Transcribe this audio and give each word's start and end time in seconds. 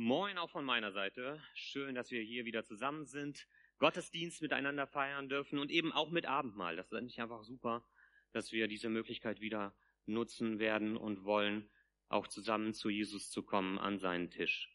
Moin 0.00 0.38
auch 0.38 0.50
von 0.50 0.64
meiner 0.64 0.92
Seite. 0.92 1.42
Schön, 1.54 1.96
dass 1.96 2.12
wir 2.12 2.22
hier 2.22 2.44
wieder 2.44 2.62
zusammen 2.62 3.04
sind, 3.06 3.48
Gottesdienst 3.78 4.40
miteinander 4.42 4.86
feiern 4.86 5.28
dürfen 5.28 5.58
und 5.58 5.72
eben 5.72 5.92
auch 5.92 6.12
mit 6.12 6.24
Abendmahl. 6.24 6.76
Das 6.76 6.86
ist 6.86 6.92
eigentlich 6.92 7.20
einfach 7.20 7.42
super, 7.42 7.84
dass 8.30 8.52
wir 8.52 8.68
diese 8.68 8.90
Möglichkeit 8.90 9.40
wieder 9.40 9.74
nutzen 10.06 10.60
werden 10.60 10.96
und 10.96 11.24
wollen, 11.24 11.68
auch 12.08 12.28
zusammen 12.28 12.74
zu 12.74 12.90
Jesus 12.90 13.32
zu 13.32 13.42
kommen 13.42 13.76
an 13.76 13.98
seinen 13.98 14.30
Tisch. 14.30 14.72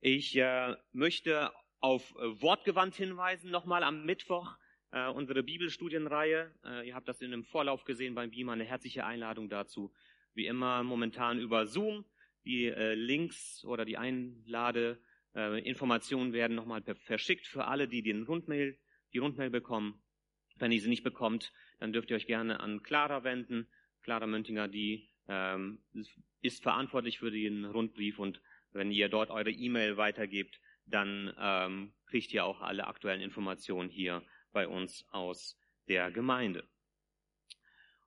Ich 0.00 0.34
äh, 0.34 0.76
möchte 0.92 1.52
auf 1.80 2.14
äh, 2.16 2.40
Wortgewandt 2.40 2.94
hinweisen, 2.94 3.50
nochmal 3.50 3.82
am 3.82 4.06
Mittwoch, 4.06 4.56
äh, 4.92 5.08
unsere 5.10 5.42
Bibelstudienreihe. 5.42 6.54
Äh, 6.64 6.88
ihr 6.88 6.94
habt 6.94 7.06
das 7.06 7.20
in 7.20 7.32
dem 7.32 7.44
Vorlauf 7.44 7.84
gesehen 7.84 8.14
beim 8.14 8.30
Beamer, 8.30 8.52
eine 8.52 8.64
herzliche 8.64 9.04
Einladung 9.04 9.50
dazu. 9.50 9.92
Wie 10.32 10.46
immer 10.46 10.82
momentan 10.84 11.38
über 11.38 11.66
Zoom. 11.66 12.06
Die 12.44 12.66
äh, 12.66 12.94
Links 12.94 13.64
oder 13.64 13.84
die 13.84 13.98
Einladeinformationen 13.98 16.30
äh, 16.30 16.36
werden 16.36 16.54
nochmal 16.54 16.82
verschickt 17.04 17.46
für 17.46 17.66
alle, 17.66 17.88
die 17.88 18.02
den 18.02 18.22
Rundmail, 18.24 18.78
die 19.12 19.18
Rundmail 19.18 19.50
bekommen. 19.50 20.02
Wenn 20.56 20.72
ihr 20.72 20.80
sie 20.80 20.88
nicht 20.88 21.04
bekommt, 21.04 21.52
dann 21.78 21.92
dürft 21.92 22.10
ihr 22.10 22.16
euch 22.16 22.26
gerne 22.26 22.60
an 22.60 22.82
Clara 22.82 23.24
wenden. 23.24 23.68
Clara 24.02 24.26
Möntinger, 24.26 24.68
die 24.68 25.08
ähm, 25.28 25.82
ist 26.40 26.62
verantwortlich 26.62 27.18
für 27.18 27.30
den 27.30 27.64
Rundbrief 27.64 28.18
und 28.18 28.40
wenn 28.72 28.90
ihr 28.90 29.08
dort 29.08 29.30
eure 29.30 29.50
E-Mail 29.50 29.96
weitergebt, 29.96 30.60
dann 30.86 31.32
ähm, 31.38 31.92
kriegt 32.06 32.32
ihr 32.32 32.44
auch 32.44 32.60
alle 32.60 32.86
aktuellen 32.86 33.20
Informationen 33.20 33.90
hier 33.90 34.24
bei 34.52 34.66
uns 34.66 35.06
aus 35.10 35.58
der 35.88 36.10
Gemeinde. 36.10 36.66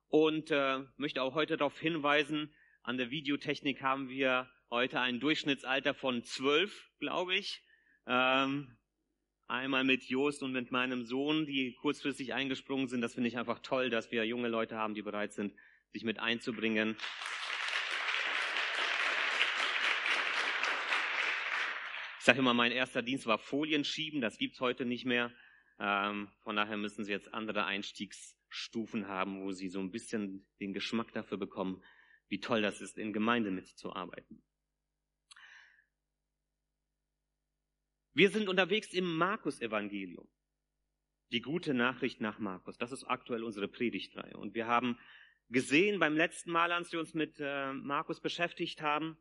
Und 0.08 0.50
äh, 0.50 0.80
möchte 0.96 1.22
auch 1.22 1.34
heute 1.34 1.56
darauf 1.56 1.78
hinweisen, 1.78 2.54
an 2.86 2.98
der 2.98 3.10
Videotechnik 3.10 3.82
haben 3.82 4.08
wir 4.08 4.48
heute 4.70 5.00
ein 5.00 5.18
Durchschnittsalter 5.18 5.92
von 5.92 6.22
zwölf, 6.22 6.88
glaube 7.00 7.34
ich. 7.34 7.60
Ähm, 8.06 8.78
einmal 9.48 9.82
mit 9.82 10.04
Jost 10.04 10.44
und 10.44 10.52
mit 10.52 10.70
meinem 10.70 11.04
Sohn, 11.04 11.46
die 11.46 11.74
kurzfristig 11.74 12.32
eingesprungen 12.32 12.86
sind. 12.86 13.00
Das 13.00 13.14
finde 13.14 13.28
ich 13.28 13.38
einfach 13.38 13.58
toll, 13.58 13.90
dass 13.90 14.12
wir 14.12 14.24
junge 14.24 14.46
Leute 14.46 14.76
haben, 14.76 14.94
die 14.94 15.02
bereit 15.02 15.32
sind, 15.32 15.52
sich 15.92 16.04
mit 16.04 16.20
einzubringen. 16.20 16.96
Ich 22.20 22.24
sage 22.24 22.38
immer, 22.38 22.54
mein 22.54 22.70
erster 22.70 23.02
Dienst 23.02 23.26
war 23.26 23.38
Folien 23.38 23.82
schieben, 23.82 24.20
das 24.20 24.38
gibt's 24.38 24.60
heute 24.60 24.84
nicht 24.84 25.04
mehr. 25.04 25.32
Ähm, 25.80 26.28
von 26.44 26.54
daher 26.54 26.76
müssen 26.76 27.04
Sie 27.04 27.10
jetzt 27.10 27.34
andere 27.34 27.64
Einstiegsstufen 27.64 29.08
haben, 29.08 29.42
wo 29.42 29.50
Sie 29.50 29.68
so 29.70 29.80
ein 29.80 29.90
bisschen 29.90 30.46
den 30.60 30.72
Geschmack 30.72 31.10
dafür 31.12 31.36
bekommen, 31.36 31.82
wie 32.28 32.40
toll 32.40 32.62
das 32.62 32.80
ist, 32.80 32.98
in 32.98 33.12
Gemeinde 33.12 33.50
mitzuarbeiten. 33.50 34.42
Wir 38.14 38.30
sind 38.30 38.48
unterwegs 38.48 38.94
im 38.94 39.16
Markus-Evangelium. 39.16 40.26
Die 41.32 41.42
gute 41.42 41.74
Nachricht 41.74 42.20
nach 42.20 42.38
Markus. 42.38 42.78
Das 42.78 42.92
ist 42.92 43.04
aktuell 43.04 43.44
unsere 43.44 43.68
Predigtreihe. 43.68 44.36
Und 44.36 44.54
wir 44.54 44.66
haben 44.66 44.98
gesehen 45.50 45.98
beim 45.98 46.16
letzten 46.16 46.50
Mal, 46.50 46.72
als 46.72 46.92
wir 46.92 47.00
uns 47.00 47.14
mit 47.14 47.36
äh, 47.38 47.72
Markus 47.72 48.20
beschäftigt 48.20 48.80
haben, 48.80 49.18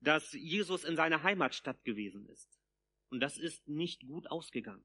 dass 0.00 0.32
Jesus 0.32 0.84
in 0.84 0.96
seiner 0.96 1.22
Heimatstadt 1.22 1.84
gewesen 1.84 2.28
ist. 2.28 2.60
Und 3.08 3.20
das 3.20 3.38
ist 3.38 3.66
nicht 3.68 4.06
gut 4.06 4.30
ausgegangen. 4.30 4.84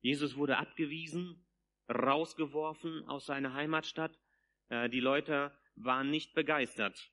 Jesus 0.00 0.36
wurde 0.36 0.58
abgewiesen, 0.58 1.46
rausgeworfen 1.88 3.04
aus 3.04 3.26
seiner 3.26 3.52
Heimatstadt. 3.52 4.18
Äh, 4.68 4.88
die 4.88 5.00
Leute 5.00 5.52
waren 5.76 6.10
nicht 6.10 6.34
begeistert 6.34 7.12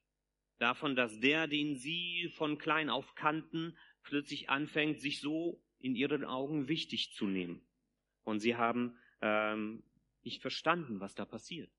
davon, 0.64 0.96
dass 0.96 1.20
der, 1.20 1.48
den 1.48 1.76
sie 1.76 2.32
von 2.36 2.58
klein 2.58 2.90
auf 2.90 3.16
kannten, 3.16 3.78
plötzlich 4.02 4.50
anfängt, 4.50 5.00
sich 5.02 5.20
so 5.20 5.62
in 5.80 5.96
ihren 5.96 6.24
Augen 6.24 6.68
wichtig 6.68 7.14
zu 7.14 7.26
nehmen. 7.26 7.62
Und 8.24 8.40
sie 8.40 8.56
haben 8.56 8.98
ähm, 9.22 9.84
nicht 10.24 10.42
verstanden, 10.42 11.00
was 11.00 11.16
da 11.16 11.26
passiert. 11.26 11.70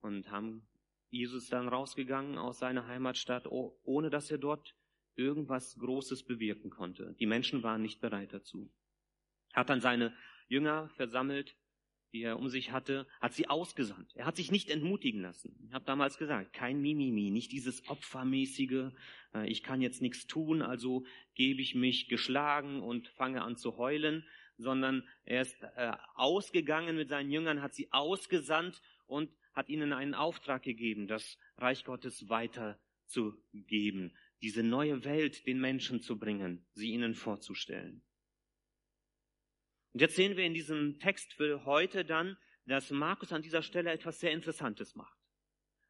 Und 0.00 0.30
haben 0.30 0.66
Jesus 1.10 1.48
dann 1.48 1.68
rausgegangen 1.68 2.36
aus 2.36 2.58
seiner 2.58 2.86
Heimatstadt, 2.88 3.46
ohne 3.46 4.10
dass 4.10 4.30
er 4.30 4.38
dort 4.38 4.74
irgendwas 5.14 5.76
Großes 5.78 6.24
bewirken 6.24 6.70
konnte. 6.70 7.14
Die 7.20 7.26
Menschen 7.26 7.62
waren 7.62 7.82
nicht 7.82 8.00
bereit 8.00 8.32
dazu. 8.32 8.68
Hat 9.52 9.70
dann 9.70 9.80
seine 9.80 10.12
Jünger 10.48 10.88
versammelt 10.96 11.56
die 12.14 12.22
er 12.22 12.38
um 12.38 12.48
sich 12.48 12.70
hatte, 12.70 13.06
hat 13.20 13.34
sie 13.34 13.48
ausgesandt. 13.48 14.14
Er 14.14 14.24
hat 14.24 14.36
sich 14.36 14.52
nicht 14.52 14.70
entmutigen 14.70 15.20
lassen. 15.20 15.52
Ich 15.66 15.74
habe 15.74 15.84
damals 15.84 16.16
gesagt, 16.16 16.52
kein 16.52 16.80
Mimimi, 16.80 17.30
nicht 17.30 17.50
dieses 17.50 17.86
Opfermäßige, 17.88 18.92
äh, 19.34 19.48
ich 19.50 19.64
kann 19.64 19.82
jetzt 19.82 20.00
nichts 20.00 20.28
tun, 20.28 20.62
also 20.62 21.04
gebe 21.34 21.60
ich 21.60 21.74
mich 21.74 22.08
geschlagen 22.08 22.82
und 22.82 23.08
fange 23.08 23.42
an 23.42 23.56
zu 23.56 23.76
heulen, 23.76 24.24
sondern 24.56 25.02
er 25.24 25.42
ist 25.42 25.60
äh, 25.74 25.92
ausgegangen 26.14 26.96
mit 26.96 27.08
seinen 27.08 27.32
Jüngern, 27.32 27.62
hat 27.62 27.74
sie 27.74 27.92
ausgesandt 27.92 28.80
und 29.06 29.28
hat 29.52 29.68
ihnen 29.68 29.92
einen 29.92 30.14
Auftrag 30.14 30.62
gegeben, 30.62 31.08
das 31.08 31.36
Reich 31.58 31.84
Gottes 31.84 32.28
weiterzugeben, 32.28 34.16
diese 34.40 34.62
neue 34.62 35.04
Welt 35.04 35.48
den 35.48 35.60
Menschen 35.60 36.00
zu 36.00 36.16
bringen, 36.16 36.64
sie 36.74 36.92
ihnen 36.92 37.14
vorzustellen. 37.14 38.02
Und 39.94 40.00
jetzt 40.00 40.16
sehen 40.16 40.36
wir 40.36 40.44
in 40.44 40.54
diesem 40.54 40.98
Text 40.98 41.32
für 41.34 41.64
heute 41.64 42.04
dann, 42.04 42.36
dass 42.66 42.90
Markus 42.90 43.32
an 43.32 43.42
dieser 43.42 43.62
Stelle 43.62 43.92
etwas 43.92 44.18
sehr 44.18 44.32
Interessantes 44.32 44.96
macht. 44.96 45.16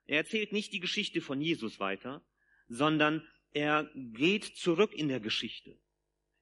Er 0.06 0.18
erzählt 0.18 0.52
nicht 0.52 0.74
die 0.74 0.80
Geschichte 0.80 1.22
von 1.22 1.40
Jesus 1.40 1.80
weiter, 1.80 2.22
sondern 2.68 3.26
er 3.52 3.90
geht 3.94 4.44
zurück 4.44 4.92
in 4.92 5.08
der 5.08 5.20
Geschichte. 5.20 5.78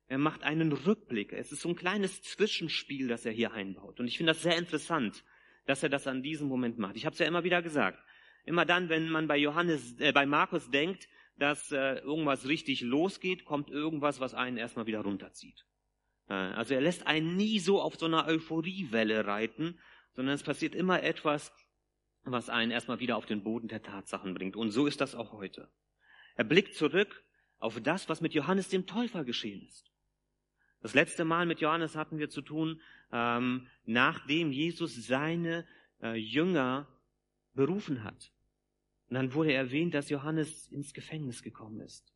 Er 0.09 0.19
macht 0.19 0.43
einen 0.43 0.73
Rückblick. 0.73 1.33
Es 1.33 1.53
ist 1.53 1.61
so 1.61 1.69
ein 1.69 1.77
kleines 1.77 2.21
Zwischenspiel, 2.23 3.07
das 3.07 3.25
er 3.25 3.33
hier 3.33 3.53
einbaut. 3.53 4.01
Und 4.01 4.09
ich 4.09 4.17
finde 4.17 4.33
das 4.33 4.43
sehr 4.43 4.59
interessant, 4.59 5.25
dass 5.67 5.85
er 5.85 5.89
das 5.89 6.09
an 6.09 6.23
diesem 6.23 6.49
Moment 6.49 6.79
macht. 6.79 6.97
Ich 6.97 7.07
habe 7.07 7.15
es 7.15 7.21
ja 7.21 7.27
immer 7.27 7.45
wieder 7.45 7.63
gesagt. 7.63 8.03
Immer 8.45 8.67
dann, 8.67 8.89
wenn 8.89 9.09
man 9.09 9.29
bei 9.29 9.37
Johannes, 9.37 10.01
äh, 10.01 10.11
bei 10.13 10.27
Markus 10.27 10.69
denkt, 10.71 11.09
dass 11.37 11.71
äh, 11.71 11.99
irgendwas 12.01 12.49
richtig 12.49 12.81
losgeht, 12.81 13.45
kommt 13.45 13.71
irgendwas, 13.71 14.19
was 14.19 14.35
einen 14.35 14.57
erstmal 14.57 14.87
wieder 14.87 15.01
runterzieht. 15.01 15.65
Äh, 16.29 16.35
also 16.35 16.75
er 16.75 16.81
lässt 16.81 17.07
einen 17.07 17.37
nie 17.37 17.59
so 17.59 17.81
auf 17.81 17.97
so 17.97 18.07
einer 18.07 18.27
Euphoriewelle 18.27 19.27
reiten, 19.27 19.79
sondern 20.13 20.35
es 20.35 20.43
passiert 20.43 20.75
immer 20.75 21.03
etwas, 21.03 21.53
was 22.25 22.49
einen 22.49 22.71
erstmal 22.71 23.01
wieder 23.01 23.17
auf 23.17 23.27
den 23.27 23.43
Boden 23.43 23.69
der 23.69 23.83
Tatsachen 23.83 24.35
bringt. 24.35 24.57
Und 24.57 24.71
so 24.71 24.87
ist 24.87 25.01
das 25.01 25.15
auch 25.15 25.33
heute. 25.33 25.69
Er 26.37 26.45
blickt 26.45 26.75
zurück 26.75 27.25
auf 27.59 27.81
das, 27.81 28.09
was 28.09 28.21
mit 28.21 28.35
Johannes 28.35 28.69
dem 28.69 28.87
Täufer 28.87 29.25
geschehen 29.25 29.67
ist. 29.67 29.91
Das 30.81 30.95
letzte 30.95 31.25
Mal 31.25 31.47
mit 31.47 31.61
Johannes 31.61 31.95
hatten 31.95 32.19
wir 32.19 32.29
zu 32.29 32.43
tun, 32.43 32.81
ähm, 33.13 33.69
nachdem 33.85 34.51
Jesus 34.51 35.07
seine 35.07 35.67
äh, 36.03 36.15
Jünger 36.15 36.89
berufen 37.55 38.03
hat. 38.03 38.33
Und 39.09 39.15
dann 39.15 39.35
wurde 39.35 39.53
erwähnt, 39.53 39.95
dass 39.95 40.11
Johannes 40.11 40.69
ins 40.69 40.93
Gefängnis 40.93 41.43
gekommen 41.43 41.81
ist. 41.81 42.13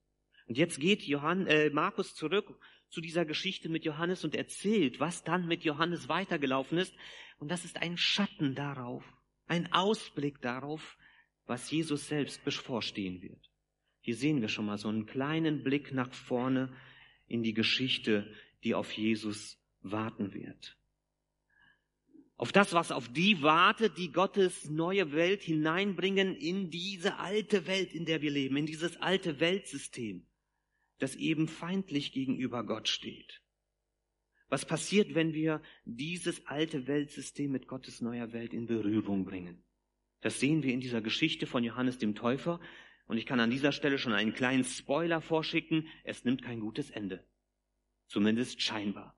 Und 0.48 0.56
jetzt 0.58 0.80
geht 0.80 1.02
Johann, 1.02 1.46
äh, 1.46 1.70
Markus 1.70 2.14
zurück 2.14 2.58
zu 2.90 3.00
dieser 3.00 3.24
Geschichte 3.24 3.68
mit 3.68 3.84
Johannes 3.84 4.24
und 4.24 4.34
erzählt, 4.34 5.00
was 5.00 5.24
dann 5.24 5.46
mit 5.46 5.64
Johannes 5.64 6.08
weitergelaufen 6.08 6.78
ist. 6.78 6.94
Und 7.38 7.50
das 7.50 7.64
ist 7.64 7.82
ein 7.82 7.96
Schatten 7.96 8.54
darauf, 8.54 9.04
ein 9.46 9.72
Ausblick 9.72 10.40
darauf, 10.40 10.96
was 11.46 11.70
Jesus 11.70 12.08
selbst 12.08 12.44
bevorstehen 12.44 13.22
wird. 13.22 13.50
Hier 14.00 14.16
sehen 14.16 14.40
wir 14.40 14.48
schon 14.48 14.66
mal 14.66 14.78
so 14.78 14.88
einen 14.88 15.06
kleinen 15.06 15.62
Blick 15.62 15.92
nach 15.92 16.12
vorne 16.12 16.72
in 17.26 17.42
die 17.42 17.54
Geschichte, 17.54 18.32
die 18.62 18.74
auf 18.74 18.92
Jesus 18.92 19.58
warten 19.80 20.32
wird. 20.32 20.76
Auf 22.36 22.52
das, 22.52 22.72
was 22.72 22.92
auf 22.92 23.08
die 23.08 23.42
wartet, 23.42 23.96
die 23.96 24.12
Gottes 24.12 24.68
neue 24.68 25.12
Welt 25.12 25.42
hineinbringen 25.42 26.36
in 26.36 26.70
diese 26.70 27.18
alte 27.18 27.66
Welt, 27.66 27.94
in 27.94 28.04
der 28.04 28.20
wir 28.20 28.30
leben, 28.30 28.56
in 28.56 28.66
dieses 28.66 28.96
alte 28.98 29.40
Weltsystem 29.40 30.26
das 30.98 31.14
eben 31.16 31.48
feindlich 31.48 32.12
gegenüber 32.12 32.64
Gott 32.64 32.88
steht. 32.88 33.42
Was 34.48 34.64
passiert, 34.64 35.14
wenn 35.14 35.32
wir 35.32 35.60
dieses 35.84 36.46
alte 36.46 36.86
Weltsystem 36.86 37.50
mit 37.50 37.66
Gottes 37.66 38.00
neuer 38.00 38.32
Welt 38.32 38.54
in 38.54 38.66
Berührung 38.66 39.24
bringen? 39.24 39.64
Das 40.20 40.40
sehen 40.40 40.62
wir 40.62 40.72
in 40.72 40.80
dieser 40.80 41.00
Geschichte 41.00 41.46
von 41.46 41.64
Johannes 41.64 41.98
dem 41.98 42.14
Täufer. 42.14 42.60
Und 43.06 43.18
ich 43.18 43.26
kann 43.26 43.40
an 43.40 43.50
dieser 43.50 43.72
Stelle 43.72 43.98
schon 43.98 44.12
einen 44.12 44.34
kleinen 44.34 44.64
Spoiler 44.64 45.20
vorschicken. 45.20 45.88
Es 46.04 46.24
nimmt 46.24 46.42
kein 46.42 46.60
gutes 46.60 46.90
Ende. 46.90 47.24
Zumindest 48.06 48.62
scheinbar. 48.62 49.16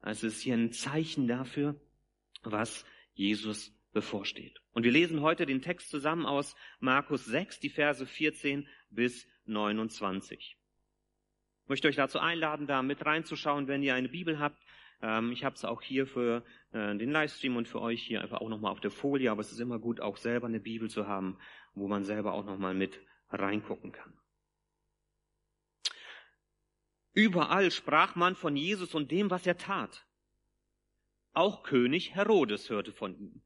Also 0.00 0.26
es 0.26 0.36
ist 0.36 0.42
hier 0.42 0.54
ein 0.54 0.72
Zeichen 0.72 1.28
dafür, 1.28 1.80
was 2.42 2.84
Jesus 3.14 3.72
bevorsteht. 3.92 4.60
Und 4.72 4.84
wir 4.84 4.92
lesen 4.92 5.22
heute 5.22 5.46
den 5.46 5.62
Text 5.62 5.90
zusammen 5.90 6.26
aus 6.26 6.54
Markus 6.78 7.24
6, 7.24 7.60
die 7.60 7.70
Verse 7.70 8.04
14 8.04 8.68
bis 8.90 9.26
29. 9.46 10.57
Ich 11.68 11.70
möchte 11.70 11.88
euch 11.88 11.96
dazu 11.96 12.18
einladen, 12.18 12.66
da 12.66 12.80
mit 12.80 13.04
reinzuschauen, 13.04 13.68
wenn 13.68 13.82
ihr 13.82 13.94
eine 13.94 14.08
Bibel 14.08 14.38
habt. 14.38 14.58
Ähm, 15.02 15.32
ich 15.32 15.44
habe 15.44 15.54
es 15.54 15.66
auch 15.66 15.82
hier 15.82 16.06
für 16.06 16.42
äh, 16.72 16.96
den 16.96 17.10
Livestream 17.10 17.56
und 17.56 17.68
für 17.68 17.82
euch 17.82 18.02
hier 18.02 18.22
einfach 18.22 18.40
auch 18.40 18.48
nochmal 18.48 18.72
auf 18.72 18.80
der 18.80 18.90
Folie, 18.90 19.30
aber 19.30 19.42
es 19.42 19.52
ist 19.52 19.60
immer 19.60 19.78
gut, 19.78 20.00
auch 20.00 20.16
selber 20.16 20.46
eine 20.46 20.60
Bibel 20.60 20.88
zu 20.88 21.06
haben, 21.06 21.38
wo 21.74 21.86
man 21.86 22.04
selber 22.04 22.32
auch 22.32 22.46
nochmal 22.46 22.72
mit 22.72 22.98
reingucken 23.28 23.92
kann. 23.92 24.18
Überall 27.12 27.70
sprach 27.70 28.14
man 28.14 28.34
von 28.34 28.56
Jesus 28.56 28.94
und 28.94 29.10
dem, 29.10 29.28
was 29.28 29.46
er 29.46 29.58
tat. 29.58 30.06
Auch 31.34 31.64
König 31.64 32.14
Herodes 32.14 32.70
hörte 32.70 32.92
von 32.92 33.14
ihm. 33.14 33.42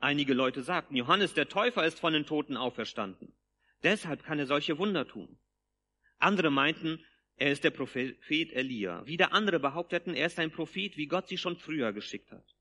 Einige 0.00 0.34
Leute 0.34 0.62
sagten, 0.62 0.96
Johannes 0.96 1.32
der 1.32 1.48
Täufer 1.48 1.86
ist 1.86 1.98
von 1.98 2.12
den 2.12 2.26
Toten 2.26 2.58
auferstanden. 2.58 3.34
Deshalb 3.82 4.22
kann 4.22 4.38
er 4.38 4.46
solche 4.46 4.76
Wunder 4.76 5.08
tun. 5.08 5.38
Andere 6.18 6.50
meinten, 6.50 7.04
er 7.36 7.52
ist 7.52 7.64
der 7.64 7.70
Prophet 7.70 8.52
Elia. 8.52 9.06
Wieder 9.06 9.32
andere 9.32 9.60
behaupteten, 9.60 10.14
er 10.14 10.26
ist 10.26 10.38
ein 10.38 10.50
Prophet, 10.50 10.96
wie 10.96 11.06
Gott 11.06 11.28
sie 11.28 11.38
schon 11.38 11.56
früher 11.56 11.92
geschickt 11.92 12.32
hat. 12.32 12.56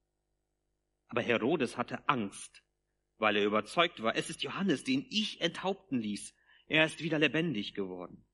Aber 1.08 1.22
Herodes 1.22 1.78
hatte 1.78 2.08
Angst, 2.10 2.64
weil 3.18 3.38
er 3.38 3.46
überzeugt 3.46 4.04
war, 4.04 4.16
es 4.16 4.30
ist 4.30 4.44
Johannes, 4.44 4.84
den 4.84 5.06
ich 5.10 5.40
enthaupten 5.40 6.00
ließ. 6.00 6.36
Er 6.68 6.86
ist 6.86 7.02
wieder 7.02 7.20
lebendig 7.20 7.74
geworden. 7.74 8.26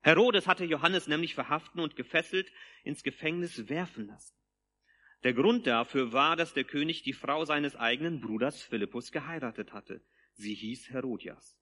Herodes 0.00 0.46
hatte 0.46 0.64
Johannes 0.64 1.06
nämlich 1.06 1.34
verhaften 1.34 1.80
und 1.80 1.96
gefesselt 1.96 2.50
ins 2.82 3.02
Gefängnis 3.02 3.68
werfen 3.68 4.06
lassen. 4.06 4.34
Der 5.22 5.32
Grund 5.32 5.66
dafür 5.66 6.12
war, 6.12 6.36
dass 6.36 6.52
der 6.52 6.64
König 6.64 7.02
die 7.02 7.14
Frau 7.14 7.46
seines 7.46 7.74
eigenen 7.76 8.20
Bruders 8.20 8.62
Philippus 8.62 9.10
geheiratet 9.10 9.72
hatte. 9.72 10.02
Sie 10.34 10.54
hieß 10.54 10.90
Herodias. 10.90 11.58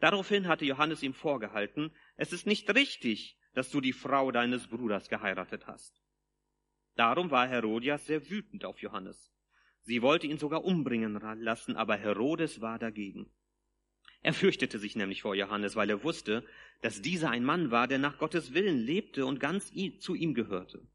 Daraufhin 0.00 0.48
hatte 0.48 0.64
Johannes 0.64 1.02
ihm 1.02 1.14
vorgehalten, 1.14 1.92
es 2.16 2.32
ist 2.32 2.46
nicht 2.46 2.74
richtig, 2.74 3.38
dass 3.54 3.70
du 3.70 3.80
die 3.80 3.92
Frau 3.92 4.32
deines 4.32 4.66
Bruders 4.66 5.08
geheiratet 5.08 5.66
hast. 5.66 6.00
Darum 6.96 7.30
war 7.30 7.46
Herodias 7.46 8.06
sehr 8.06 8.28
wütend 8.30 8.64
auf 8.64 8.80
Johannes. 8.80 9.32
Sie 9.82 10.02
wollte 10.02 10.26
ihn 10.26 10.38
sogar 10.38 10.64
umbringen 10.64 11.20
lassen, 11.40 11.76
aber 11.76 11.96
Herodes 11.96 12.60
war 12.60 12.78
dagegen. 12.78 13.30
Er 14.22 14.34
fürchtete 14.34 14.78
sich 14.78 14.96
nämlich 14.96 15.22
vor 15.22 15.34
Johannes, 15.34 15.76
weil 15.76 15.88
er 15.88 16.04
wusste, 16.04 16.44
dass 16.82 17.00
dieser 17.00 17.30
ein 17.30 17.44
Mann 17.44 17.70
war, 17.70 17.88
der 17.88 17.98
nach 17.98 18.18
Gottes 18.18 18.52
Willen 18.52 18.78
lebte 18.78 19.24
und 19.24 19.40
ganz 19.40 19.72
zu 19.98 20.14
ihm 20.14 20.34
gehörte. 20.34 20.86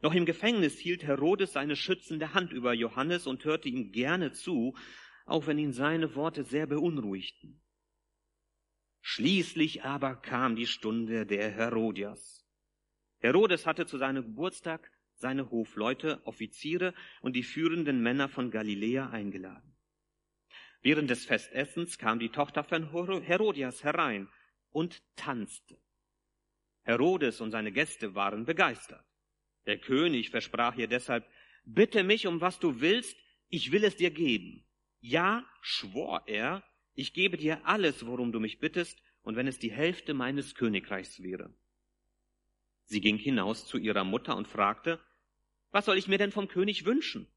Noch 0.00 0.14
im 0.14 0.24
Gefängnis 0.24 0.78
hielt 0.78 1.02
Herodes 1.02 1.52
seine 1.52 1.76
schützende 1.76 2.32
Hand 2.32 2.52
über 2.52 2.72
Johannes 2.72 3.26
und 3.26 3.44
hörte 3.44 3.68
ihm 3.68 3.92
gerne 3.92 4.32
zu, 4.32 4.74
auch 5.26 5.46
wenn 5.46 5.58
ihn 5.58 5.72
seine 5.72 6.14
Worte 6.14 6.44
sehr 6.44 6.66
beunruhigten. 6.66 7.60
Schließlich 9.00 9.84
aber 9.84 10.16
kam 10.16 10.56
die 10.56 10.66
Stunde 10.66 11.26
der 11.26 11.50
Herodias. 11.50 12.46
Herodes 13.18 13.66
hatte 13.66 13.86
zu 13.86 13.98
seinem 13.98 14.24
Geburtstag 14.24 14.90
seine 15.14 15.50
Hofleute, 15.50 16.20
Offiziere 16.24 16.94
und 17.20 17.36
die 17.36 17.42
führenden 17.42 18.02
Männer 18.02 18.28
von 18.28 18.50
Galiläa 18.50 19.10
eingeladen. 19.10 19.76
Während 20.82 21.10
des 21.10 21.26
Festessens 21.26 21.98
kam 21.98 22.18
die 22.18 22.30
Tochter 22.30 22.64
von 22.64 22.90
Herodias 23.22 23.84
herein 23.84 24.28
und 24.70 25.02
tanzte. 25.16 25.78
Herodes 26.82 27.40
und 27.40 27.50
seine 27.50 27.70
Gäste 27.70 28.14
waren 28.14 28.46
begeistert. 28.46 29.04
Der 29.66 29.78
König 29.78 30.30
versprach 30.30 30.76
ihr 30.76 30.88
deshalb, 30.88 31.28
bitte 31.64 32.02
mich 32.02 32.26
um 32.26 32.40
was 32.40 32.58
du 32.58 32.80
willst, 32.80 33.16
ich 33.48 33.72
will 33.72 33.84
es 33.84 33.96
dir 33.96 34.10
geben. 34.10 34.64
Ja, 35.00 35.44
schwor 35.60 36.22
er, 36.26 36.64
ich 36.94 37.12
gebe 37.12 37.36
dir 37.36 37.66
alles, 37.66 38.06
worum 38.06 38.32
du 38.32 38.40
mich 38.40 38.58
bittest, 38.58 39.02
und 39.22 39.36
wenn 39.36 39.46
es 39.46 39.58
die 39.58 39.70
Hälfte 39.70 40.14
meines 40.14 40.54
Königreichs 40.54 41.22
wäre. 41.22 41.52
Sie 42.84 43.00
ging 43.00 43.18
hinaus 43.18 43.66
zu 43.66 43.78
ihrer 43.78 44.04
Mutter 44.04 44.36
und 44.36 44.48
fragte, 44.48 44.98
was 45.70 45.84
soll 45.84 45.98
ich 45.98 46.08
mir 46.08 46.18
denn 46.18 46.32
vom 46.32 46.48
König 46.48 46.84
wünschen? 46.84 47.28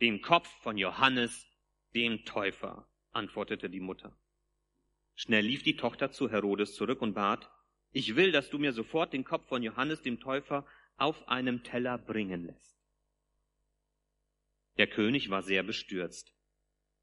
Den 0.00 0.22
Kopf 0.22 0.48
von 0.62 0.78
Johannes, 0.78 1.46
dem 1.94 2.24
Täufer, 2.24 2.88
antwortete 3.12 3.68
die 3.68 3.80
Mutter. 3.80 4.16
Schnell 5.14 5.44
lief 5.44 5.62
die 5.62 5.76
Tochter 5.76 6.12
zu 6.12 6.30
Herodes 6.30 6.74
zurück 6.74 7.02
und 7.02 7.14
bat, 7.14 7.50
ich 7.92 8.16
will, 8.16 8.32
dass 8.32 8.50
du 8.50 8.58
mir 8.58 8.72
sofort 8.72 9.12
den 9.12 9.24
Kopf 9.24 9.48
von 9.48 9.62
Johannes, 9.62 10.02
dem 10.02 10.20
Täufer, 10.20 10.64
auf 10.96 11.28
einem 11.28 11.62
Teller 11.62 11.98
bringen 11.98 12.46
lässt. 12.46 12.78
Der 14.76 14.86
König 14.86 15.30
war 15.30 15.42
sehr 15.42 15.62
bestürzt. 15.62 16.32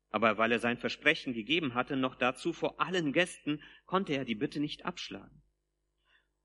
Aber 0.10 0.38
weil 0.38 0.52
er 0.52 0.60
sein 0.60 0.78
Versprechen 0.78 1.34
gegeben 1.34 1.74
hatte, 1.74 1.98
noch 1.98 2.16
dazu 2.16 2.54
vor 2.54 2.80
allen 2.80 3.12
Gästen, 3.12 3.62
konnte 3.86 4.14
er 4.14 4.26
die 4.26 4.36
Bitte 4.36 4.60
nicht 4.60 4.86
abschlagen. 4.86 5.42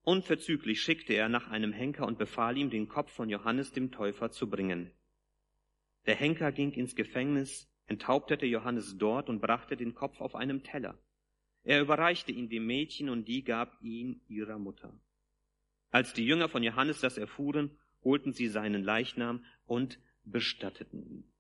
Unverzüglich 0.02 0.80
schickte 0.80 1.12
er 1.12 1.28
nach 1.28 1.48
einem 1.48 1.72
Henker 1.72 2.06
und 2.06 2.18
befahl 2.18 2.56
ihm, 2.56 2.70
den 2.70 2.88
Kopf 2.88 3.12
von 3.12 3.28
Johannes 3.28 3.72
dem 3.72 3.92
Täufer 3.92 4.30
zu 4.30 4.48
bringen. 4.48 4.90
Der 6.06 6.16
Henker 6.16 6.52
ging 6.52 6.72
ins 6.72 6.96
Gefängnis, 6.96 7.70
enthauptete 7.86 8.46
Johannes 8.46 8.96
dort 8.96 9.28
und 9.28 9.40
brachte 9.40 9.76
den 9.76 9.94
Kopf 9.94 10.20
auf 10.20 10.34
einem 10.34 10.62
Teller. 10.62 10.98
Er 11.62 11.80
überreichte 11.80 12.32
ihn 12.32 12.48
dem 12.48 12.66
Mädchen 12.66 13.10
und 13.10 13.26
die 13.28 13.44
gab 13.44 13.76
ihn 13.82 14.22
ihrer 14.28 14.58
Mutter. 14.58 14.98
Als 15.90 16.14
die 16.14 16.24
Jünger 16.24 16.48
von 16.48 16.62
Johannes 16.62 17.00
das 17.00 17.18
erfuhren, 17.18 17.76
holten 18.02 18.32
sie 18.32 18.48
seinen 18.48 18.82
Leichnam 18.82 19.44
und 19.66 19.98
bestatteten 20.24 21.04
ihn. 21.04 21.32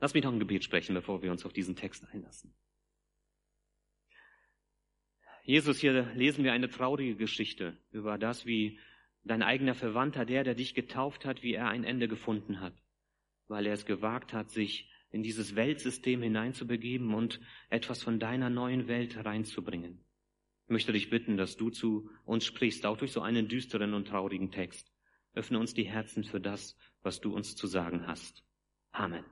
Lass 0.00 0.14
mich 0.14 0.24
noch 0.24 0.32
ein 0.32 0.38
Gebet 0.38 0.64
sprechen, 0.64 0.94
bevor 0.94 1.22
wir 1.22 1.30
uns 1.30 1.44
auf 1.46 1.52
diesen 1.52 1.76
Text 1.76 2.06
einlassen. 2.12 2.54
Jesus, 5.44 5.78
hier 5.78 6.10
lesen 6.14 6.42
wir 6.42 6.52
eine 6.52 6.70
traurige 6.70 7.16
Geschichte 7.16 7.76
über 7.90 8.16
das, 8.16 8.46
wie 8.46 8.78
dein 9.24 9.42
eigener 9.42 9.74
Verwandter, 9.74 10.24
der, 10.24 10.44
der 10.44 10.54
dich 10.54 10.74
getauft 10.74 11.24
hat, 11.24 11.42
wie 11.42 11.54
er 11.54 11.68
ein 11.68 11.84
Ende 11.84 12.08
gefunden 12.08 12.60
hat, 12.60 12.74
weil 13.48 13.66
er 13.66 13.74
es 13.74 13.84
gewagt 13.84 14.32
hat, 14.32 14.50
sich 14.50 14.90
in 15.10 15.22
dieses 15.22 15.54
Weltsystem 15.54 16.22
hineinzubegeben 16.22 17.14
und 17.14 17.40
etwas 17.70 18.02
von 18.02 18.18
deiner 18.18 18.50
neuen 18.50 18.88
Welt 18.88 19.22
reinzubringen. 19.24 20.04
Ich 20.66 20.70
möchte 20.70 20.92
dich 20.92 21.10
bitten, 21.10 21.36
dass 21.36 21.56
du 21.56 21.70
zu 21.70 22.10
uns 22.24 22.46
sprichst, 22.46 22.86
auch 22.86 22.96
durch 22.96 23.12
so 23.12 23.20
einen 23.20 23.48
düsteren 23.48 23.92
und 23.92 24.08
traurigen 24.08 24.50
Text. 24.50 24.90
Öffne 25.34 25.58
uns 25.58 25.74
die 25.74 25.84
Herzen 25.84 26.24
für 26.24 26.40
das, 26.40 26.76
was 27.02 27.20
du 27.20 27.34
uns 27.34 27.54
zu 27.54 27.66
sagen 27.66 28.06
hast. 28.06 28.42
Amen. 28.92 29.24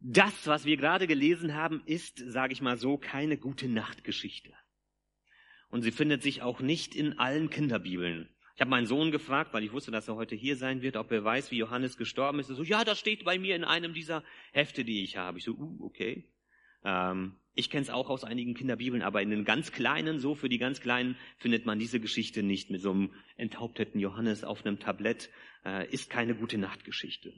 Das, 0.00 0.46
was 0.46 0.64
wir 0.64 0.78
gerade 0.78 1.06
gelesen 1.06 1.54
haben, 1.54 1.82
ist, 1.84 2.18
sage 2.26 2.54
ich 2.54 2.62
mal 2.62 2.78
so, 2.78 2.96
keine 2.96 3.36
gute 3.36 3.68
Nachtgeschichte. 3.68 4.52
Und 5.68 5.82
sie 5.82 5.92
findet 5.92 6.22
sich 6.22 6.40
auch 6.40 6.60
nicht 6.60 6.94
in 6.94 7.18
allen 7.18 7.50
Kinderbibeln. 7.50 8.28
Ich 8.54 8.60
habe 8.60 8.70
meinen 8.70 8.86
Sohn 8.86 9.10
gefragt, 9.10 9.52
weil 9.52 9.62
ich 9.62 9.72
wusste, 9.72 9.90
dass 9.90 10.08
er 10.08 10.16
heute 10.16 10.34
hier 10.34 10.56
sein 10.56 10.82
wird, 10.82 10.96
ob 10.96 11.12
er 11.12 11.22
weiß, 11.22 11.50
wie 11.50 11.58
Johannes 11.58 11.96
gestorben 11.96 12.40
ist. 12.40 12.48
Er 12.48 12.56
so, 12.56 12.62
ja, 12.62 12.82
das 12.84 12.98
steht 12.98 13.24
bei 13.24 13.38
mir 13.38 13.54
in 13.56 13.64
einem 13.64 13.94
dieser 13.94 14.24
Hefte, 14.52 14.84
die 14.84 15.02
ich 15.02 15.16
habe. 15.16 15.38
Ich 15.38 15.44
so, 15.44 15.52
uh, 15.52 15.84
okay. 15.84 16.24
Ähm, 16.82 17.36
ich 17.54 17.68
kenne 17.68 17.82
es 17.82 17.90
auch 17.90 18.08
aus 18.08 18.24
einigen 18.24 18.54
Kinderbibeln, 18.54 19.02
aber 19.02 19.20
in 19.20 19.30
den 19.30 19.44
ganz 19.44 19.70
kleinen, 19.70 20.18
so 20.18 20.34
für 20.34 20.48
die 20.48 20.58
ganz 20.58 20.80
kleinen, 20.80 21.16
findet 21.36 21.66
man 21.66 21.78
diese 21.78 22.00
Geschichte 22.00 22.42
nicht 22.42 22.70
mit 22.70 22.80
so 22.80 22.90
einem 22.90 23.14
enthaupteten 23.36 24.00
Johannes 24.00 24.44
auf 24.44 24.64
einem 24.64 24.78
Tablett. 24.78 25.30
Äh, 25.64 25.90
ist 25.92 26.08
keine 26.08 26.34
gute 26.34 26.56
Nachtgeschichte. 26.56 27.34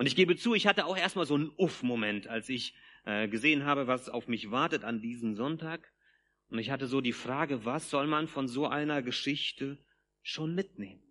Und 0.00 0.06
ich 0.06 0.16
gebe 0.16 0.34
zu, 0.34 0.54
ich 0.54 0.66
hatte 0.66 0.86
auch 0.86 0.96
erstmal 0.96 1.26
so 1.26 1.34
einen 1.34 1.50
Uff-Moment, 1.58 2.26
als 2.26 2.48
ich 2.48 2.74
äh, 3.04 3.28
gesehen 3.28 3.66
habe, 3.66 3.86
was 3.86 4.08
auf 4.08 4.28
mich 4.28 4.50
wartet 4.50 4.82
an 4.82 5.02
diesem 5.02 5.34
Sonntag. 5.34 5.92
Und 6.48 6.58
ich 6.58 6.70
hatte 6.70 6.86
so 6.86 7.02
die 7.02 7.12
Frage, 7.12 7.66
was 7.66 7.90
soll 7.90 8.06
man 8.06 8.26
von 8.26 8.48
so 8.48 8.66
einer 8.66 9.02
Geschichte 9.02 9.76
schon 10.22 10.54
mitnehmen? 10.54 11.02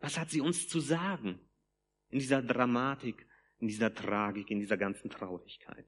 Was 0.00 0.18
hat 0.18 0.28
sie 0.28 0.40
uns 0.40 0.68
zu 0.68 0.80
sagen 0.80 1.38
in 2.08 2.18
dieser 2.18 2.42
Dramatik, 2.42 3.28
in 3.60 3.68
dieser 3.68 3.94
Tragik, 3.94 4.50
in 4.50 4.58
dieser 4.58 4.76
ganzen 4.76 5.08
Traurigkeit? 5.08 5.86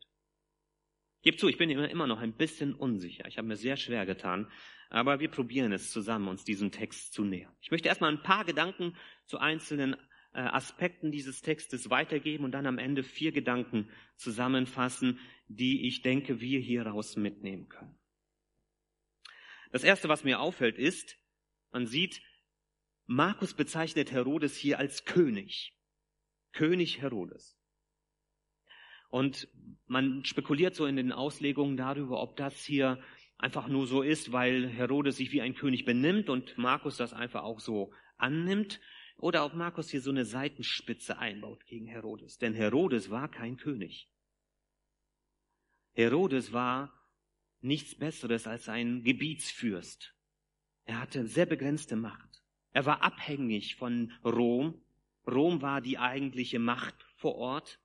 Gib 1.23 1.41
zu, 1.41 1.49
ich 1.49 1.59
bin 1.59 1.71
immer 1.71 2.07
noch 2.07 2.21
ein 2.21 2.35
bisschen 2.35 2.73
unsicher. 2.73 3.27
Ich 3.27 3.37
habe 3.37 3.49
mir 3.49 3.57
sehr 3.57 3.77
schwer 3.77 4.07
getan, 4.07 4.49
aber 4.91 5.19
wir 5.19 5.29
probieren 5.29 5.73
es 5.73 5.91
zusammen, 5.91 6.29
uns 6.29 6.45
diesem 6.45 6.71
Text 6.71 7.15
zu 7.15 7.25
nähern. 7.25 7.53
Ich 7.61 7.73
möchte 7.73 7.89
erstmal 7.89 8.13
ein 8.13 8.23
paar 8.23 8.45
Gedanken 8.45 8.97
zu 9.27 9.39
einzelnen 9.39 9.97
Aspekten 10.33 11.11
dieses 11.11 11.43
Textes 11.43 11.91
weitergeben 11.91 12.45
und 12.45 12.53
dann 12.53 12.67
am 12.67 12.79
Ende 12.79 13.03
vier 13.03 13.33
Gedanken 13.33 13.89
zusammenfassen, 14.17 15.19
die 15.49 15.87
ich 15.87 16.03
denke, 16.03 16.41
wir 16.41 16.61
hieraus 16.61 17.17
mitnehmen 17.17 17.69
können. 17.69 17.99
Das 19.71 19.85
erste, 19.85 20.09
was 20.09 20.25
mir 20.25 20.41
auffällt, 20.41 20.79
ist, 20.79 21.19
man 21.71 21.87
sieht, 21.87 22.23
Markus 23.07 23.55
bezeichnet 23.55 24.13
Herodes 24.13 24.57
hier 24.57 24.79
als 24.79 25.05
König. 25.05 25.75
König 26.53 27.01
Herodes. 27.01 27.59
Und 29.11 29.49
man 29.87 30.25
spekuliert 30.25 30.75
so 30.75 30.87
in 30.87 30.97
den 30.97 31.13
Auslegungen 31.13 31.77
darüber, 31.77 32.23
ob 32.23 32.37
das 32.37 32.65
hier 32.65 33.03
einfach 33.37 33.69
nur 33.69 33.87
so 33.87 34.01
ist, 34.03 34.33
weil 34.33 34.69
Herodes 34.69 35.17
sich 35.17 35.33
wie 35.33 35.43
ein 35.43 35.55
König 35.55 35.85
benimmt 35.85 36.31
und 36.31 36.57
Markus 36.57 36.97
das 36.97 37.13
einfach 37.13 37.43
auch 37.43 37.61
so 37.61 37.93
annimmt 38.17 38.81
oder 39.23 39.45
ob 39.45 39.55
Markus 39.55 39.89
hier 39.89 40.01
so 40.01 40.11
eine 40.11 40.25
Seitenspitze 40.25 41.17
einbaut 41.17 41.65
gegen 41.67 41.87
Herodes. 41.87 42.39
Denn 42.39 42.55
Herodes 42.55 43.09
war 43.09 43.31
kein 43.31 43.57
König. 43.57 44.11
Herodes 45.93 46.53
war 46.53 46.93
nichts 47.61 47.95
Besseres 47.95 48.49
als 48.49 48.69
ein 48.69 49.05
Gebietsfürst. 49.05 50.13
Er 50.87 51.01
hatte 51.01 51.25
sehr 51.29 51.47
begrenzte 51.47 51.95
Macht. 51.95 52.43
Er 52.73 52.85
war 52.85 53.03
abhängig 53.03 53.77
von 53.77 54.13
Rom. 54.25 54.83
Rom 55.25 55.63
war 55.63 55.81
die 55.81 55.99
eigentliche 55.99 56.59
Macht 56.59 57.07
vor 57.15 57.37
Ort 57.37 57.79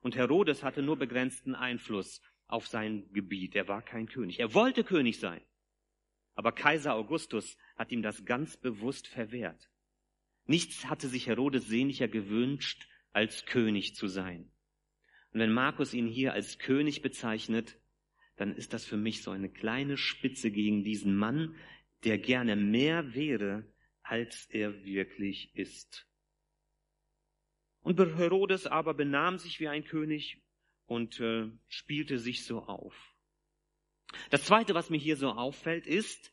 und 0.00 0.16
Herodes 0.16 0.62
hatte 0.62 0.80
nur 0.80 0.96
begrenzten 0.96 1.54
Einfluss 1.54 2.22
auf 2.46 2.66
sein 2.66 3.12
Gebiet. 3.12 3.54
Er 3.56 3.68
war 3.68 3.82
kein 3.82 4.08
König. 4.08 4.40
Er 4.40 4.54
wollte 4.54 4.84
König 4.84 5.20
sein. 5.20 5.42
Aber 6.34 6.52
Kaiser 6.52 6.94
Augustus 6.94 7.58
hat 7.76 7.92
ihm 7.92 8.00
das 8.00 8.24
ganz 8.24 8.56
bewusst 8.56 9.06
verwehrt. 9.06 9.68
Nichts 10.48 10.86
hatte 10.86 11.08
sich 11.08 11.26
Herodes 11.26 11.66
sehnlicher 11.66 12.08
gewünscht, 12.08 12.88
als 13.12 13.44
König 13.44 13.94
zu 13.94 14.08
sein. 14.08 14.50
Und 15.32 15.40
wenn 15.40 15.52
Markus 15.52 15.92
ihn 15.92 16.06
hier 16.08 16.32
als 16.32 16.58
König 16.58 17.02
bezeichnet, 17.02 17.78
dann 18.36 18.54
ist 18.56 18.72
das 18.72 18.86
für 18.86 18.96
mich 18.96 19.22
so 19.22 19.30
eine 19.30 19.50
kleine 19.50 19.98
Spitze 19.98 20.50
gegen 20.50 20.82
diesen 20.82 21.14
Mann, 21.14 21.54
der 22.04 22.16
gerne 22.16 22.56
mehr 22.56 23.14
wäre, 23.14 23.70
als 24.02 24.46
er 24.46 24.84
wirklich 24.84 25.54
ist. 25.54 26.08
Und 27.82 27.98
Herodes 27.98 28.66
aber 28.66 28.94
benahm 28.94 29.36
sich 29.36 29.60
wie 29.60 29.68
ein 29.68 29.84
König 29.84 30.42
und 30.86 31.20
äh, 31.20 31.50
spielte 31.66 32.18
sich 32.18 32.44
so 32.46 32.62
auf. 32.62 33.14
Das 34.30 34.44
Zweite, 34.44 34.72
was 34.72 34.88
mir 34.88 34.98
hier 34.98 35.16
so 35.16 35.28
auffällt, 35.28 35.86
ist, 35.86 36.32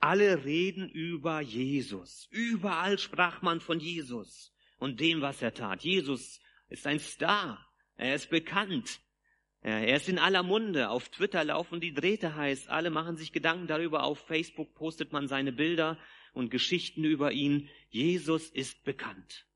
alle 0.00 0.44
reden 0.44 0.88
über 0.88 1.40
Jesus. 1.40 2.28
Überall 2.30 2.98
sprach 2.98 3.42
man 3.42 3.60
von 3.60 3.80
Jesus 3.80 4.52
und 4.78 5.00
dem, 5.00 5.20
was 5.20 5.40
er 5.42 5.54
tat. 5.54 5.82
Jesus 5.82 6.40
ist 6.68 6.86
ein 6.86 7.00
Star. 7.00 7.66
Er 7.96 8.14
ist 8.14 8.30
bekannt. 8.30 9.00
Er 9.60 9.96
ist 9.96 10.08
in 10.08 10.18
aller 10.18 10.42
Munde. 10.42 10.90
Auf 10.90 11.08
Twitter 11.08 11.42
laufen 11.42 11.80
die 11.80 11.94
Drähte 11.94 12.34
heiß. 12.34 12.68
Alle 12.68 12.90
machen 12.90 13.16
sich 13.16 13.32
Gedanken 13.32 13.66
darüber. 13.66 14.02
Auf 14.02 14.18
Facebook 14.26 14.74
postet 14.74 15.12
man 15.12 15.26
seine 15.26 15.52
Bilder 15.52 15.98
und 16.34 16.50
Geschichten 16.50 17.04
über 17.04 17.32
ihn. 17.32 17.70
Jesus 17.88 18.50
ist 18.50 18.84
bekannt. 18.84 19.46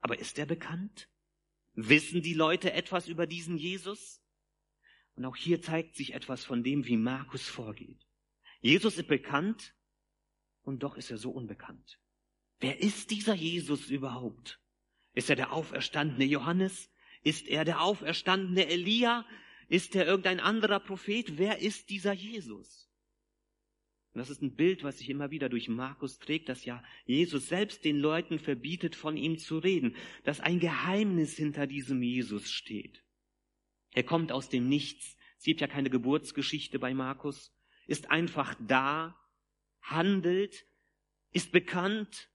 Aber 0.00 0.18
ist 0.18 0.38
er 0.38 0.46
bekannt? 0.46 1.08
Wissen 1.74 2.20
die 2.22 2.34
Leute 2.34 2.72
etwas 2.72 3.06
über 3.06 3.26
diesen 3.26 3.58
Jesus? 3.58 4.20
Und 5.14 5.24
auch 5.24 5.36
hier 5.36 5.62
zeigt 5.62 5.94
sich 5.94 6.14
etwas 6.14 6.44
von 6.44 6.64
dem, 6.64 6.86
wie 6.86 6.96
Markus 6.96 7.48
vorgeht. 7.48 8.04
Jesus 8.64 8.96
ist 8.96 9.08
bekannt 9.08 9.74
und 10.62 10.82
doch 10.84 10.96
ist 10.96 11.10
er 11.10 11.18
so 11.18 11.30
unbekannt. 11.30 12.00
Wer 12.60 12.80
ist 12.80 13.10
dieser 13.10 13.34
Jesus 13.34 13.90
überhaupt? 13.90 14.58
Ist 15.12 15.28
er 15.28 15.36
der 15.36 15.52
auferstandene 15.52 16.24
Johannes? 16.24 16.90
Ist 17.22 17.46
er 17.46 17.66
der 17.66 17.82
auferstandene 17.82 18.66
Elia? 18.66 19.26
Ist 19.68 19.94
er 19.94 20.06
irgendein 20.06 20.40
anderer 20.40 20.80
Prophet? 20.80 21.36
Wer 21.36 21.58
ist 21.58 21.90
dieser 21.90 22.14
Jesus? 22.14 22.90
Und 24.14 24.20
das 24.20 24.30
ist 24.30 24.40
ein 24.40 24.56
Bild, 24.56 24.82
was 24.82 24.96
sich 24.96 25.10
immer 25.10 25.30
wieder 25.30 25.50
durch 25.50 25.68
Markus 25.68 26.18
trägt, 26.18 26.48
dass 26.48 26.64
ja 26.64 26.82
Jesus 27.04 27.48
selbst 27.48 27.84
den 27.84 27.98
Leuten 27.98 28.38
verbietet, 28.38 28.96
von 28.96 29.18
ihm 29.18 29.36
zu 29.36 29.58
reden, 29.58 29.94
dass 30.22 30.40
ein 30.40 30.58
Geheimnis 30.58 31.36
hinter 31.36 31.66
diesem 31.66 32.02
Jesus 32.02 32.50
steht. 32.50 33.04
Er 33.90 34.04
kommt 34.04 34.32
aus 34.32 34.48
dem 34.48 34.70
Nichts. 34.70 35.18
Es 35.36 35.44
gibt 35.44 35.60
ja 35.60 35.66
keine 35.66 35.90
Geburtsgeschichte 35.90 36.78
bei 36.78 36.94
Markus. 36.94 37.53
Ist 37.86 38.10
einfach 38.10 38.54
da, 38.66 39.18
handelt, 39.82 40.66
ist 41.32 41.52
bekannt 41.52 42.30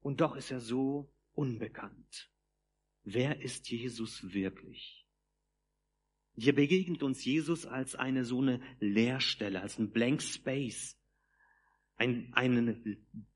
und 0.00 0.20
doch 0.20 0.36
ist 0.36 0.50
er 0.50 0.60
so 0.60 1.12
unbekannt. 1.32 2.30
Wer 3.02 3.40
ist 3.42 3.70
Jesus 3.70 4.32
wirklich? 4.32 5.06
Hier 6.36 6.54
begegnet 6.54 7.02
uns 7.02 7.24
Jesus 7.24 7.66
als 7.66 7.94
eine 7.94 8.24
so 8.24 8.40
eine 8.40 8.60
Leerstelle, 8.78 9.60
als 9.60 9.78
ein 9.78 9.90
Blank 9.90 10.22
Space. 10.22 10.96
Ein, 11.96 12.32
eine 12.32 12.80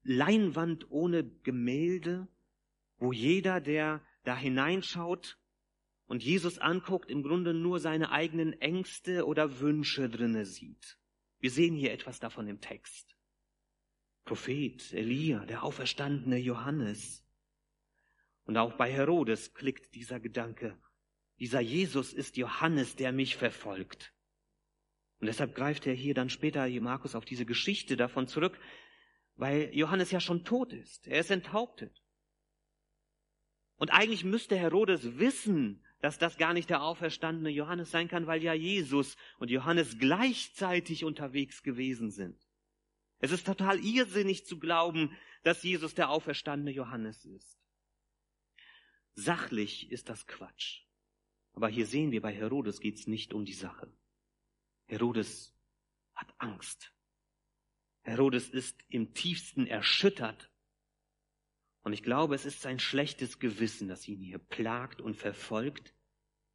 Leinwand 0.02 0.90
ohne 0.90 1.28
Gemälde, 1.42 2.28
wo 2.96 3.12
jeder, 3.12 3.60
der 3.60 4.02
da 4.22 4.36
hineinschaut 4.36 5.38
und 6.06 6.22
Jesus 6.22 6.58
anguckt, 6.58 7.10
im 7.10 7.22
Grunde 7.22 7.54
nur 7.54 7.80
seine 7.80 8.10
eigenen 8.10 8.52
Ängste 8.60 9.26
oder 9.26 9.60
Wünsche 9.60 10.08
drinne 10.08 10.44
sieht. 10.46 10.98
Wir 11.38 11.50
sehen 11.50 11.74
hier 11.74 11.92
etwas 11.92 12.20
davon 12.20 12.48
im 12.48 12.60
Text. 12.60 13.16
Prophet, 14.24 14.92
Elia, 14.92 15.44
der 15.44 15.62
auferstandene 15.62 16.38
Johannes. 16.38 17.26
Und 18.44 18.56
auch 18.56 18.74
bei 18.74 18.90
Herodes 18.90 19.54
klickt 19.54 19.94
dieser 19.94 20.20
Gedanke 20.20 20.78
dieser 21.40 21.60
Jesus 21.60 22.12
ist 22.12 22.36
Johannes, 22.36 22.96
der 22.96 23.12
mich 23.12 23.36
verfolgt. 23.36 24.12
Und 25.20 25.26
deshalb 25.26 25.54
greift 25.54 25.86
er 25.86 25.94
hier 25.94 26.14
dann 26.14 26.30
später, 26.30 26.68
Markus, 26.80 27.14
auf 27.14 27.24
diese 27.24 27.46
Geschichte 27.46 27.96
davon 27.96 28.28
zurück, 28.28 28.58
weil 29.36 29.74
Johannes 29.74 30.10
ja 30.10 30.20
schon 30.20 30.44
tot 30.44 30.72
ist. 30.72 31.06
Er 31.06 31.20
ist 31.20 31.30
enthauptet. 31.30 32.02
Und 33.76 33.90
eigentlich 33.90 34.24
müsste 34.24 34.56
Herodes 34.56 35.18
wissen, 35.18 35.83
dass 36.04 36.18
das 36.18 36.36
gar 36.36 36.52
nicht 36.52 36.68
der 36.68 36.82
auferstandene 36.82 37.48
Johannes 37.48 37.90
sein 37.90 38.08
kann, 38.08 38.26
weil 38.26 38.42
ja 38.42 38.52
Jesus 38.52 39.16
und 39.38 39.50
Johannes 39.50 39.98
gleichzeitig 39.98 41.02
unterwegs 41.02 41.62
gewesen 41.62 42.10
sind. 42.10 42.38
Es 43.20 43.30
ist 43.30 43.46
total 43.46 43.82
irrsinnig 43.82 44.44
zu 44.44 44.58
glauben, 44.58 45.16
dass 45.44 45.62
Jesus 45.62 45.94
der 45.94 46.10
auferstandene 46.10 46.72
Johannes 46.72 47.24
ist. 47.24 47.58
Sachlich 49.14 49.90
ist 49.90 50.10
das 50.10 50.26
Quatsch. 50.26 50.82
Aber 51.54 51.68
hier 51.68 51.86
sehen 51.86 52.10
wir, 52.10 52.20
bei 52.20 52.34
Herodes 52.34 52.80
geht 52.80 52.98
es 52.98 53.06
nicht 53.06 53.32
um 53.32 53.46
die 53.46 53.54
Sache. 53.54 53.90
Herodes 54.84 55.56
hat 56.14 56.34
Angst. 56.36 56.92
Herodes 58.02 58.50
ist 58.50 58.78
im 58.90 59.14
tiefsten 59.14 59.66
erschüttert. 59.66 60.50
Und 61.80 61.94
ich 61.94 62.02
glaube, 62.02 62.34
es 62.34 62.44
ist 62.44 62.60
sein 62.60 62.78
schlechtes 62.78 63.38
Gewissen, 63.38 63.88
das 63.88 64.06
ihn 64.06 64.20
hier 64.20 64.38
plagt 64.38 65.00
und 65.00 65.16
verfolgt, 65.16 65.93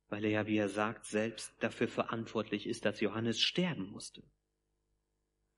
weil 0.10 0.26
er 0.26 0.32
ja, 0.32 0.48
wie 0.48 0.58
er 0.58 0.70
sagt, 0.70 1.06
selbst 1.06 1.54
dafür 1.60 1.88
verantwortlich 1.88 2.68
ist, 2.68 2.86
dass 2.86 3.00
Johannes 3.00 3.40
sterben 3.40 3.90
musste. 3.92 4.24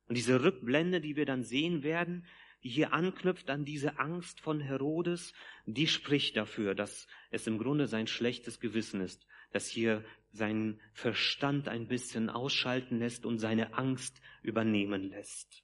Und 0.08 0.16
diese 0.18 0.44
Rückblende, 0.44 1.00
die 1.00 1.16
wir 1.16 1.26
dann 1.26 1.44
sehen 1.44 1.84
werden, 1.84 2.26
die 2.64 2.70
hier 2.70 2.94
anknüpft 2.94 3.50
an 3.50 3.66
diese 3.66 3.98
Angst 3.98 4.40
von 4.42 4.60
Herodes, 4.60 5.34
die 5.66 5.88
spricht 5.88 6.38
dafür, 6.38 6.76
dass 6.76 7.08
es 7.32 7.48
im 7.48 7.58
Grunde 7.58 7.88
sein 7.88 8.08
schlechtes 8.08 8.60
Gewissen 8.60 9.02
ist, 9.02 9.26
das 9.52 9.68
hier 9.68 10.04
seinen 10.32 10.80
Verstand 10.94 11.68
ein 11.68 11.88
bisschen 11.88 12.30
ausschalten 12.30 13.00
lässt 13.00 13.26
und 13.26 13.40
seine 13.40 13.74
Angst 13.74 14.22
übernehmen 14.44 15.10
lässt. 15.10 15.64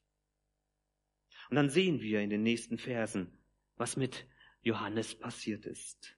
Und 1.49 1.55
dann 1.55 1.69
sehen 1.69 2.01
wir 2.01 2.21
in 2.21 2.29
den 2.29 2.43
nächsten 2.43 2.77
Versen, 2.77 3.37
was 3.75 3.95
mit 3.95 4.27
Johannes 4.61 5.15
passiert 5.15 5.65
ist. 5.65 6.16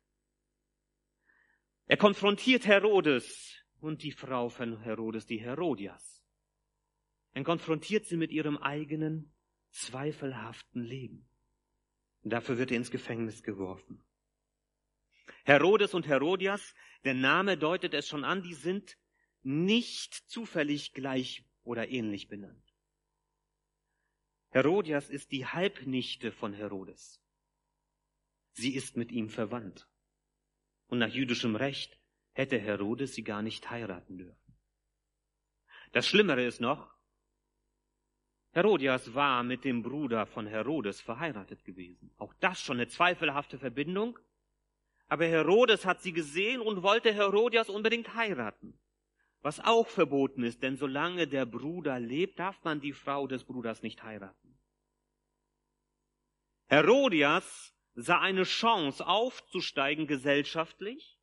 Er 1.90 1.98
konfrontiert 1.98 2.68
Herodes 2.68 3.56
und 3.82 4.04
die 4.04 4.12
Frau 4.12 4.50
von 4.50 4.80
Herodes, 4.82 5.26
die 5.26 5.40
Herodias. 5.40 6.24
Er 7.34 7.44
konfrontiert 7.44 8.06
sie 8.06 8.16
mit 8.16 8.32
ihrem 8.32 8.58
eigenen 8.58 9.34
zweifelhaften 9.72 10.84
Leben. 10.84 11.28
Dafür 12.22 12.60
wird 12.60 12.70
er 12.70 12.78
ins 12.78 12.92
Gefängnis 12.92 13.42
geworfen. 13.42 14.06
Herodes 15.46 15.96
und 15.96 16.08
Herodias, 16.08 16.76
der 17.06 17.16
Name 17.16 17.58
deutet 17.58 17.96
es 17.96 18.08
schon 18.08 18.24
an, 18.24 18.44
die 18.44 18.54
sind 18.54 18.96
nicht 19.42 20.14
zufällig 20.14 20.94
gleich 20.94 21.44
oder 21.64 21.90
ähnlich 21.90 22.28
benannt. 22.28 22.76
Herodias 24.50 25.10
ist 25.10 25.32
die 25.32 25.48
Halbnichte 25.48 26.32
von 26.32 26.54
Herodes. 26.54 27.20
Sie 28.52 28.76
ist 28.76 28.96
mit 28.96 29.12
ihm 29.12 29.30
verwandt. 29.30 29.89
Und 30.90 31.00
nach 31.00 31.10
jüdischem 31.10 31.56
Recht 31.56 31.98
hätte 32.34 32.60
Herodes 32.60 33.16
sie 33.16 33.24
gar 33.24 33.42
nicht 33.42 33.70
heiraten 33.70 34.18
dürfen. 34.18 34.56
Das 35.92 36.08
Schlimmere 36.08 36.46
ist 36.46 36.62
noch, 36.62 36.94
Herodias 38.52 39.14
war 39.14 39.44
mit 39.44 39.64
dem 39.64 39.84
Bruder 39.84 40.26
von 40.26 40.48
Herodes 40.48 41.02
verheiratet 41.02 41.64
gewesen. 41.64 42.12
Auch 42.18 42.34
das 42.40 42.60
schon 42.60 42.78
eine 42.78 42.88
zweifelhafte 42.88 43.60
Verbindung. 43.60 44.18
Aber 45.08 45.26
Herodes 45.26 45.86
hat 45.86 46.02
sie 46.02 46.14
gesehen 46.14 46.62
und 46.62 46.82
wollte 46.82 47.14
Herodias 47.14 47.70
unbedingt 47.70 48.16
heiraten. 48.16 48.80
Was 49.42 49.60
auch 49.60 49.88
verboten 49.88 50.44
ist, 50.44 50.62
denn 50.64 50.76
solange 50.76 51.28
der 51.28 51.46
Bruder 51.46 52.00
lebt, 52.00 52.40
darf 52.40 52.62
man 52.64 52.82
die 52.82 52.94
Frau 52.94 53.28
des 53.28 53.44
Bruders 53.44 53.82
nicht 53.82 54.04
heiraten. 54.04 54.58
Herodias 56.68 57.74
sah 58.02 58.20
eine 58.20 58.44
Chance 58.44 59.06
aufzusteigen 59.06 60.08
gesellschaftlich 60.08 61.18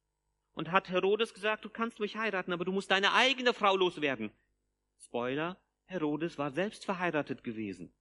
und 0.55 0.73
hat 0.73 0.89
Herodes 0.89 1.35
gesagt, 1.35 1.65
du 1.65 1.69
kannst 1.69 2.01
mich 2.01 2.17
heiraten, 2.17 2.53
aber 2.53 2.65
du 2.65 2.73
musst 2.73 2.91
deine 2.91 3.13
eigene 3.13 3.55
Frau 3.55 3.77
loswerden. 3.77 4.31
Spoiler, 4.99 5.61
Herodes 5.85 6.39
war 6.39 6.51
selbst 6.51 6.85
verheiratet 6.85 7.45
gewesen 7.45 7.93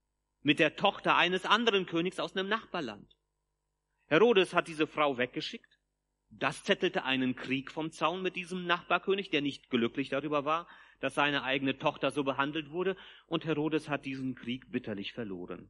mit 0.46 0.60
der 0.60 0.76
Tochter 0.76 1.16
eines 1.16 1.44
anderen 1.44 1.86
Königs 1.86 2.20
aus 2.20 2.36
einem 2.36 2.48
Nachbarland. 2.48 3.16
Herodes 4.06 4.54
hat 4.54 4.68
diese 4.68 4.86
Frau 4.86 5.18
weggeschickt. 5.18 5.80
Das 6.30 6.62
zettelte 6.62 7.02
einen 7.02 7.34
Krieg 7.34 7.72
vom 7.72 7.90
Zaun 7.90 8.22
mit 8.22 8.36
diesem 8.36 8.64
Nachbarkönig, 8.64 9.30
der 9.30 9.42
nicht 9.42 9.70
glücklich 9.70 10.08
darüber 10.08 10.44
war, 10.44 10.68
dass 11.00 11.14
seine 11.14 11.42
eigene 11.42 11.78
Tochter 11.78 12.12
so 12.12 12.22
behandelt 12.22 12.70
wurde, 12.70 12.96
und 13.26 13.44
Herodes 13.44 13.88
hat 13.88 14.04
diesen 14.04 14.36
Krieg 14.36 14.70
bitterlich 14.70 15.12
verloren. 15.14 15.68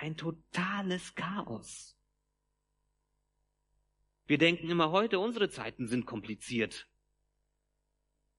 Ein 0.00 0.16
totales 0.16 1.14
Chaos. 1.14 1.94
Wir 4.26 4.38
denken 4.38 4.70
immer 4.70 4.92
heute, 4.92 5.18
unsere 5.18 5.50
Zeiten 5.50 5.88
sind 5.88 6.06
kompliziert. 6.06 6.88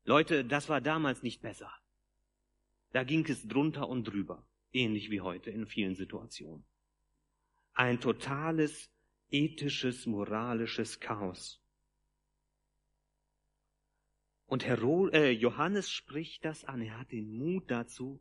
Leute, 0.03 0.43
das 0.43 0.69
war 0.69 0.81
damals 0.81 1.21
nicht 1.21 1.43
besser. 1.43 1.71
Da 2.93 3.03
ging 3.03 3.27
es 3.29 3.47
drunter 3.47 3.87
und 3.87 4.05
drüber, 4.05 4.43
ähnlich 4.73 5.11
wie 5.11 5.21
heute 5.21 5.51
in 5.51 5.67
vielen 5.67 5.93
Situationen. 5.93 6.65
Ein 7.73 7.99
totales 7.99 8.89
ethisches, 9.29 10.07
moralisches 10.07 10.99
Chaos. 10.99 11.61
Und 14.47 14.65
Herod, 14.65 15.13
äh, 15.13 15.29
Johannes 15.29 15.91
spricht 15.91 16.43
das 16.43 16.65
an. 16.65 16.81
Er 16.81 16.97
hat 16.97 17.11
den 17.11 17.31
Mut 17.31 17.69
dazu, 17.69 18.19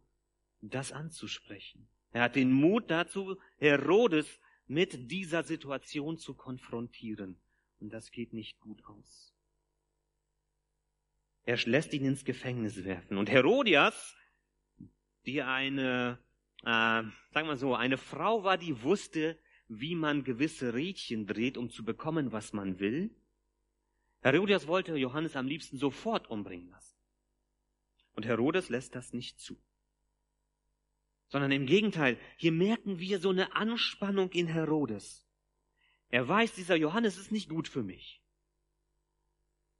das 0.60 0.92
anzusprechen. 0.92 1.88
Er 2.12 2.22
hat 2.22 2.36
den 2.36 2.52
Mut 2.52 2.90
dazu, 2.90 3.36
Herodes 3.58 4.40
mit 4.66 5.10
dieser 5.10 5.42
Situation 5.42 6.18
zu 6.18 6.34
konfrontieren. 6.34 7.40
Und 7.78 7.92
das 7.92 8.10
geht 8.10 8.32
nicht 8.32 8.60
gut 8.60 8.84
aus. 8.84 9.34
Er 11.44 11.56
lässt 11.56 11.92
ihn 11.92 12.04
ins 12.04 12.24
Gefängnis 12.24 12.84
werfen. 12.84 13.16
Und 13.16 13.30
Herodias, 13.30 14.14
die 15.26 15.42
eine, 15.42 16.18
äh, 16.62 16.64
sagen 16.64 17.48
wir 17.48 17.56
so, 17.56 17.74
eine 17.74 17.96
Frau 17.96 18.44
war, 18.44 18.58
die 18.58 18.82
wusste, 18.82 19.38
wie 19.68 19.94
man 19.94 20.24
gewisse 20.24 20.74
Rädchen 20.74 21.26
dreht, 21.26 21.56
um 21.56 21.70
zu 21.70 21.84
bekommen, 21.84 22.32
was 22.32 22.52
man 22.52 22.78
will. 22.78 23.14
Herodias 24.20 24.66
wollte 24.66 24.96
Johannes 24.96 25.36
am 25.36 25.46
liebsten 25.46 25.78
sofort 25.78 26.28
umbringen 26.28 26.68
lassen. 26.68 26.96
Und 28.14 28.26
Herodes 28.26 28.68
lässt 28.68 28.94
das 28.94 29.12
nicht 29.12 29.40
zu. 29.40 29.56
Sondern 31.30 31.52
im 31.52 31.66
Gegenteil, 31.66 32.18
hier 32.36 32.52
merken 32.52 32.98
wir 32.98 33.20
so 33.20 33.30
eine 33.30 33.54
Anspannung 33.54 34.30
in 34.32 34.48
Herodes. 34.48 35.26
Er 36.08 36.26
weiß, 36.28 36.54
dieser 36.54 36.76
Johannes 36.76 37.16
ist 37.16 37.32
nicht 37.32 37.48
gut 37.48 37.68
für 37.68 37.82
mich. 37.82 38.20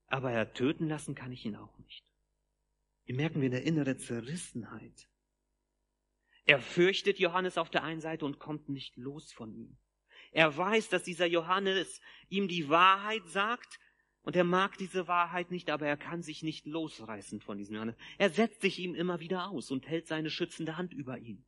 Aber 0.07 0.31
er 0.31 0.53
töten 0.55 0.89
lassen 0.89 1.15
kann 1.15 1.33
ich 1.33 1.45
ihn 1.45 1.57
auch 1.57 1.77
nicht. 1.79 2.05
Hier 3.05 3.17
merken 3.17 3.41
wir 3.41 3.49
eine 3.49 3.61
innere 3.61 3.97
Zerrissenheit. 3.97 5.09
Er 6.45 6.61
fürchtet 6.61 7.19
Johannes 7.19 7.59
auf 7.59 7.71
der 7.71 7.83
einen 7.83 8.01
Seite 8.01 8.25
und 8.25 8.39
kommt 8.39 8.69
nicht 8.69 8.97
los 8.97 9.33
von 9.33 9.53
ihm. 9.53 9.77
Er 10.33 10.57
weiß, 10.57 10.89
dass 10.89 11.03
dieser 11.03 11.27
Johannes 11.27 12.01
ihm 12.29 12.47
die 12.47 12.69
Wahrheit 12.69 13.27
sagt 13.27 13.81
und 14.23 14.37
er 14.37 14.45
mag 14.45 14.77
diese 14.77 15.09
Wahrheit 15.09 15.51
nicht, 15.51 15.71
aber 15.71 15.87
er 15.87 15.97
kann 15.97 16.23
sich 16.23 16.43
nicht 16.43 16.67
losreißen 16.67 17.41
von 17.41 17.57
diesem 17.57 17.77
Johannes. 17.77 17.97
Er 18.19 18.31
setzt 18.31 18.61
sich 18.61 18.79
ihm 18.79 18.95
immer 18.95 19.21
wieder 19.21 19.49
aus 19.49 19.71
und 19.71 19.89
hält 19.89 20.07
seine 20.07 20.31
schützende 20.31 20.77
Hand 20.77 20.93
über 20.93 21.19
ihn. 21.19 21.45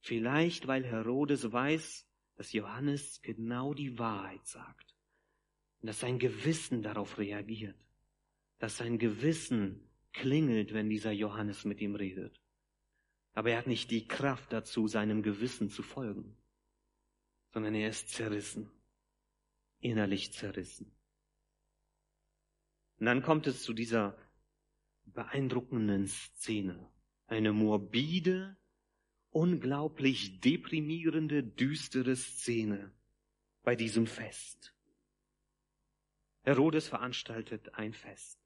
Vielleicht, 0.00 0.66
weil 0.66 0.84
Herodes 0.84 1.52
weiß, 1.52 2.06
dass 2.36 2.52
Johannes 2.52 3.20
genau 3.22 3.74
die 3.74 3.98
Wahrheit 3.98 4.46
sagt 4.46 4.94
und 5.80 5.88
dass 5.88 6.00
sein 6.00 6.18
Gewissen 6.18 6.82
darauf 6.82 7.18
reagiert, 7.18 7.76
dass 8.58 8.78
sein 8.78 8.98
Gewissen 8.98 9.90
klingelt, 10.12 10.72
wenn 10.72 10.88
dieser 10.88 11.12
Johannes 11.12 11.64
mit 11.64 11.80
ihm 11.80 11.94
redet. 11.94 12.40
Aber 13.34 13.50
er 13.50 13.58
hat 13.58 13.66
nicht 13.66 13.90
die 13.90 14.06
Kraft 14.06 14.52
dazu, 14.52 14.88
seinem 14.88 15.22
Gewissen 15.22 15.68
zu 15.68 15.82
folgen, 15.82 16.36
sondern 17.52 17.74
er 17.74 17.90
ist 17.90 18.08
zerrissen, 18.08 18.70
innerlich 19.80 20.32
zerrissen. 20.32 20.95
Und 22.98 23.06
dann 23.06 23.22
kommt 23.22 23.46
es 23.46 23.62
zu 23.62 23.72
dieser 23.72 24.16
beeindruckenden 25.04 26.06
Szene. 26.06 26.90
Eine 27.26 27.52
morbide, 27.52 28.56
unglaublich 29.30 30.40
deprimierende, 30.40 31.42
düstere 31.42 32.16
Szene 32.16 32.92
bei 33.62 33.76
diesem 33.76 34.06
Fest. 34.06 34.74
Herodes 36.42 36.88
veranstaltet 36.88 37.74
ein 37.74 37.92
Fest. 37.92 38.38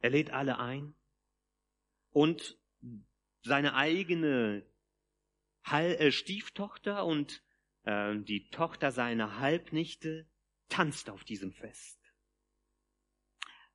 Er 0.00 0.10
lädt 0.10 0.30
alle 0.30 0.58
ein 0.58 0.94
und 2.10 2.58
seine 3.42 3.74
eigene 3.74 4.64
äh, 5.70 6.10
Stieftochter 6.10 7.04
und 7.04 7.42
äh, 7.84 8.16
die 8.18 8.48
Tochter 8.48 8.90
seiner 8.90 9.38
Halbnichte 9.38 10.26
tanzt 10.68 11.10
auf 11.10 11.24
diesem 11.24 11.52
Fest. 11.52 11.99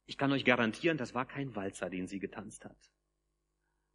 Ich 0.05 0.17
kann 0.17 0.31
euch 0.31 0.45
garantieren, 0.45 0.97
das 0.97 1.13
war 1.13 1.25
kein 1.25 1.55
Walzer, 1.55 1.89
den 1.89 2.07
sie 2.07 2.19
getanzt 2.19 2.65
hat. 2.65 2.91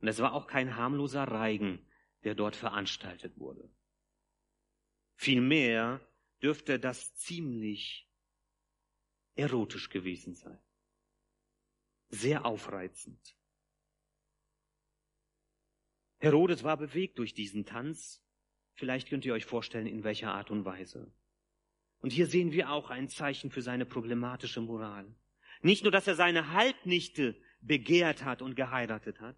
Und 0.00 0.08
es 0.08 0.18
war 0.18 0.32
auch 0.32 0.46
kein 0.46 0.76
harmloser 0.76 1.24
Reigen, 1.24 1.86
der 2.24 2.34
dort 2.34 2.56
veranstaltet 2.56 3.38
wurde. 3.38 3.70
Vielmehr 5.14 6.00
dürfte 6.42 6.80
das 6.80 7.14
ziemlich 7.14 8.08
erotisch 9.34 9.90
gewesen 9.90 10.34
sein. 10.34 10.58
Sehr 12.08 12.44
aufreizend. 12.44 13.36
Herodes 16.18 16.64
war 16.64 16.76
bewegt 16.76 17.18
durch 17.18 17.34
diesen 17.34 17.64
Tanz. 17.64 18.22
Vielleicht 18.74 19.08
könnt 19.08 19.24
ihr 19.24 19.34
euch 19.34 19.46
vorstellen, 19.46 19.86
in 19.86 20.04
welcher 20.04 20.32
Art 20.32 20.50
und 20.50 20.64
Weise. 20.64 21.12
Und 22.00 22.12
hier 22.12 22.26
sehen 22.26 22.52
wir 22.52 22.70
auch 22.70 22.90
ein 22.90 23.08
Zeichen 23.08 23.50
für 23.50 23.62
seine 23.62 23.86
problematische 23.86 24.60
Moral. 24.60 25.14
Nicht 25.62 25.82
nur, 25.82 25.92
dass 25.92 26.06
er 26.06 26.14
seine 26.14 26.52
Halbnichte 26.52 27.36
begehrt 27.60 28.24
hat 28.24 28.42
und 28.42 28.54
geheiratet 28.54 29.20
hat, 29.20 29.36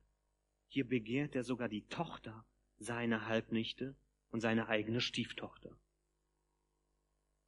hier 0.69 0.89
begehrt 0.89 1.35
er 1.35 1.45
sogar 1.45 1.69
die 1.69 1.87
Tochter 1.89 2.47
seine 2.79 3.27
Halbnichte 3.27 3.97
und 4.31 4.41
seine 4.41 4.69
eigene 4.69 5.01
Stieftochter. 5.01 5.77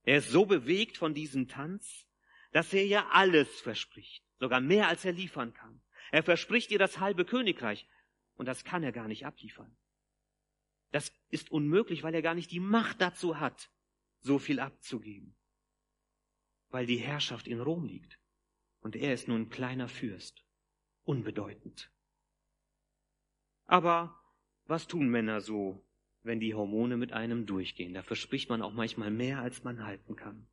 Er 0.02 0.18
ist 0.18 0.30
so 0.30 0.44
bewegt 0.44 0.98
von 0.98 1.14
diesem 1.14 1.48
Tanz, 1.48 2.06
dass 2.52 2.72
er 2.72 2.84
ihr 2.84 3.10
alles 3.12 3.48
verspricht, 3.60 4.24
sogar 4.38 4.60
mehr 4.60 4.88
als 4.88 5.04
er 5.04 5.12
liefern 5.12 5.54
kann. 5.54 5.80
Er 6.10 6.22
verspricht 6.22 6.70
ihr 6.70 6.78
das 6.78 6.98
halbe 7.00 7.24
Königreich 7.24 7.88
und 8.34 8.46
das 8.46 8.64
kann 8.64 8.82
er 8.82 8.92
gar 8.92 9.08
nicht 9.08 9.24
abliefern. 9.24 9.74
Das 10.90 11.12
ist 11.30 11.50
unmöglich, 11.50 12.02
weil 12.02 12.14
er 12.14 12.22
gar 12.22 12.34
nicht 12.34 12.50
die 12.50 12.60
Macht 12.60 13.00
dazu 13.00 13.40
hat, 13.40 13.70
so 14.20 14.38
viel 14.38 14.60
abzugeben, 14.60 15.34
weil 16.68 16.86
die 16.86 16.98
Herrschaft 16.98 17.48
in 17.48 17.60
Rom 17.60 17.84
liegt 17.84 18.18
und 18.84 18.96
er 18.96 19.14
ist 19.14 19.28
nur 19.28 19.38
ein 19.38 19.48
kleiner 19.48 19.88
Fürst, 19.88 20.44
unbedeutend. 21.04 21.90
Aber 23.64 24.20
was 24.66 24.86
tun 24.86 25.08
Männer 25.08 25.40
so, 25.40 25.82
wenn 26.22 26.38
die 26.38 26.54
Hormone 26.54 26.98
mit 26.98 27.12
einem 27.12 27.46
durchgehen? 27.46 27.94
Da 27.94 28.02
verspricht 28.02 28.50
man 28.50 28.60
auch 28.60 28.74
manchmal 28.74 29.10
mehr, 29.10 29.40
als 29.40 29.64
man 29.64 29.86
halten 29.86 30.16
kann. 30.16 30.46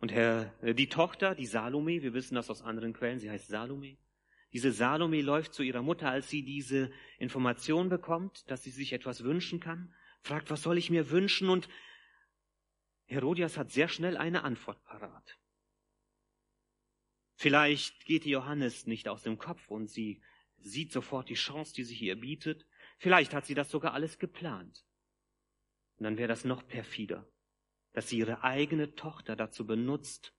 Und 0.00 0.10
Herr, 0.10 0.52
äh, 0.62 0.74
die 0.74 0.88
Tochter, 0.88 1.36
die 1.36 1.46
Salome, 1.46 2.02
wir 2.02 2.12
wissen 2.12 2.34
das 2.34 2.50
aus 2.50 2.62
anderen 2.62 2.92
Quellen, 2.92 3.20
sie 3.20 3.30
heißt 3.30 3.46
Salome. 3.46 3.96
Diese 4.52 4.72
Salome 4.72 5.22
läuft 5.22 5.54
zu 5.54 5.62
ihrer 5.62 5.82
Mutter, 5.82 6.10
als 6.10 6.28
sie 6.28 6.44
diese 6.44 6.90
Information 7.18 7.88
bekommt, 7.88 8.50
dass 8.50 8.64
sie 8.64 8.70
sich 8.70 8.92
etwas 8.92 9.22
wünschen 9.22 9.60
kann, 9.60 9.94
fragt, 10.22 10.50
was 10.50 10.62
soll 10.62 10.76
ich 10.76 10.90
mir 10.90 11.10
wünschen? 11.10 11.48
Und 11.48 11.68
Herodias 13.06 13.56
hat 13.56 13.70
sehr 13.70 13.86
schnell 13.86 14.16
eine 14.16 14.42
Antwort 14.42 14.82
parat. 14.82 15.38
Vielleicht 17.34 18.04
geht 18.04 18.24
Johannes 18.24 18.86
nicht 18.86 19.08
aus 19.08 19.22
dem 19.22 19.38
Kopf 19.38 19.68
und 19.68 19.88
sie 19.88 20.22
sieht 20.58 20.92
sofort 20.92 21.28
die 21.28 21.34
Chance, 21.34 21.74
die 21.74 21.84
sich 21.84 22.00
ihr 22.00 22.16
bietet. 22.16 22.66
Vielleicht 22.98 23.34
hat 23.34 23.46
sie 23.46 23.54
das 23.54 23.70
sogar 23.70 23.92
alles 23.92 24.18
geplant. 24.18 24.84
Und 25.96 26.04
dann 26.04 26.16
wäre 26.16 26.28
das 26.28 26.44
noch 26.44 26.66
perfider, 26.66 27.28
dass 27.92 28.08
sie 28.08 28.18
ihre 28.18 28.42
eigene 28.42 28.94
Tochter 28.94 29.36
dazu 29.36 29.66
benutzt, 29.66 30.34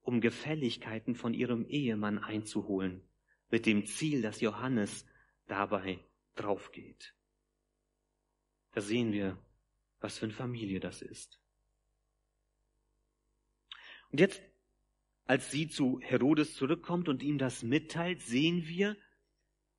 um 0.00 0.20
Gefälligkeiten 0.20 1.14
von 1.14 1.34
ihrem 1.34 1.66
Ehemann 1.66 2.18
einzuholen, 2.18 3.06
mit 3.50 3.66
dem 3.66 3.84
Ziel, 3.84 4.22
dass 4.22 4.40
Johannes 4.40 5.06
dabei 5.46 6.04
draufgeht. 6.34 7.14
Da 8.72 8.80
sehen 8.80 9.12
wir, 9.12 9.38
was 10.00 10.18
für 10.18 10.26
eine 10.26 10.34
Familie 10.34 10.80
das 10.80 11.02
ist. 11.02 11.40
Und 14.10 14.20
jetzt, 14.20 14.42
als 15.28 15.50
sie 15.50 15.68
zu 15.68 16.00
Herodes 16.00 16.54
zurückkommt 16.54 17.06
und 17.06 17.22
ihm 17.22 17.36
das 17.36 17.62
mitteilt, 17.62 18.22
sehen 18.22 18.66
wir, 18.66 18.96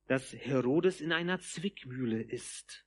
dass 0.06 0.32
Herodes 0.32 1.00
in 1.00 1.10
einer 1.12 1.40
Zwickmühle 1.40 2.22
ist. 2.22 2.86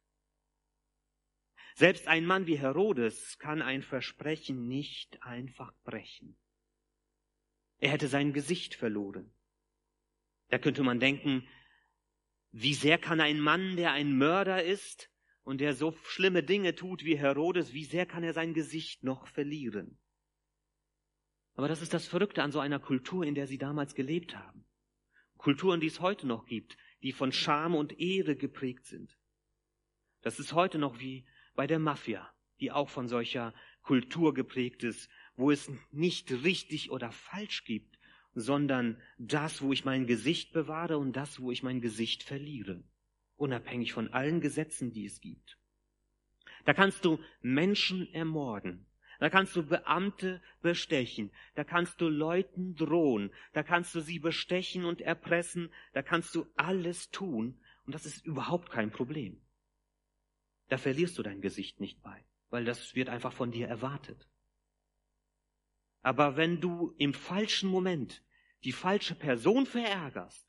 Selbst 1.76 2.08
ein 2.08 2.26
Mann 2.26 2.48
wie 2.48 2.58
Herodes 2.58 3.38
kann 3.38 3.62
ein 3.62 3.84
Versprechen 3.84 4.70
nicht 4.70 5.22
einfach 5.24 5.74
brechen. 5.84 6.38
Er 7.80 7.92
hätte 7.92 8.08
sein 8.08 8.32
Gesicht 8.32 8.76
verloren. 8.76 9.34
Da 10.48 10.58
könnte 10.58 10.84
man 10.84 11.02
denken, 11.02 11.46
wie 12.52 12.76
sehr 12.76 12.98
kann 12.98 13.20
ein 13.20 13.42
Mann, 13.42 13.76
der 13.76 13.92
ein 13.92 14.18
Mörder 14.18 14.64
ist 14.64 15.12
und 15.42 15.60
der 15.60 15.74
so 15.74 15.92
schlimme 16.06 16.44
Dinge 16.44 16.76
tut 16.76 17.04
wie 17.04 17.18
Herodes, 17.18 17.74
wie 17.74 17.84
sehr 17.84 18.06
kann 18.06 18.24
er 18.24 18.34
sein 18.34 18.54
Gesicht 18.54 19.04
noch 19.04 19.28
verlieren? 19.28 20.00
Aber 21.56 21.68
das 21.68 21.82
ist 21.82 21.94
das 21.94 22.08
Verrückte 22.08 22.44
an 22.44 22.52
so 22.52 22.60
einer 22.60 22.80
Kultur, 22.80 23.26
in 23.26 23.36
der 23.36 23.48
sie 23.48 23.58
damals 23.58 23.96
gelebt 23.96 24.36
haben. 24.36 24.66
Kulturen, 25.38 25.80
die 25.80 25.88
es 25.88 26.00
heute 26.00 26.26
noch 26.26 26.46
gibt 26.46 26.78
die 27.04 27.12
von 27.12 27.32
Scham 27.32 27.76
und 27.76 28.00
Ehre 28.00 28.36
geprägt 28.36 28.86
sind. 28.86 29.16
Das 30.22 30.40
ist 30.40 30.54
heute 30.54 30.80
noch 30.80 31.00
wie 31.00 31.26
bei 31.54 31.68
der 31.68 31.80
Mafia, 31.80 32.34
die 32.62 32.72
auch 32.72 32.90
von 32.90 33.10
solcher 33.10 33.54
Kultur 33.82 34.34
geprägt 34.34 34.84
ist, 34.84 35.10
wo 35.36 35.52
es 35.52 35.70
nicht 35.92 36.32
richtig 36.32 36.90
oder 36.90 37.12
falsch 37.12 37.66
gibt, 37.66 38.00
sondern 38.34 39.00
das, 39.18 39.62
wo 39.62 39.74
ich 39.74 39.84
mein 39.84 40.08
Gesicht 40.08 40.54
bewahre 40.54 40.98
und 40.98 41.14
das, 41.14 41.42
wo 41.42 41.52
ich 41.52 41.62
mein 41.62 41.82
Gesicht 41.82 42.24
verliere, 42.24 42.84
unabhängig 43.36 43.92
von 43.92 44.14
allen 44.14 44.40
Gesetzen, 44.40 44.94
die 44.94 45.06
es 45.06 45.20
gibt. 45.20 45.58
Da 46.64 46.74
kannst 46.74 47.04
du 47.04 47.20
Menschen 47.42 48.12
ermorden, 48.14 48.86
da 49.20 49.30
kannst 49.30 49.56
du 49.56 49.64
Beamte 49.64 50.42
bestechen, 50.62 51.32
da 51.56 51.64
kannst 51.64 52.02
du 52.02 52.10
Leuten 52.10 52.76
drohen, 52.76 53.32
da 53.54 53.64
kannst 53.64 53.94
du 53.96 54.02
sie 54.02 54.20
bestechen 54.20 54.86
und 54.86 55.02
erpressen, 55.02 55.72
da 55.94 56.02
kannst 56.02 56.36
du 56.36 56.46
alles 56.56 57.10
tun 57.12 57.60
und 57.86 57.96
das 57.96 58.06
ist 58.06 58.26
überhaupt 58.26 58.70
kein 58.70 58.92
Problem. 58.92 59.42
Da 60.70 60.78
verlierst 60.78 61.18
du 61.18 61.24
dein 61.24 61.42
Gesicht 61.42 61.80
nicht 61.80 62.02
bei, 62.02 62.24
weil 62.50 62.66
das 62.66 62.96
wird 62.96 63.10
einfach 63.10 63.34
von 63.34 63.52
dir 63.52 63.68
erwartet. 63.68 64.28
Aber 66.02 66.36
wenn 66.36 66.60
du 66.60 66.94
im 66.98 67.14
falschen 67.14 67.70
Moment 67.70 68.24
die 68.64 68.72
falsche 68.72 69.16
Person 69.16 69.66
verärgerst, 69.66 70.48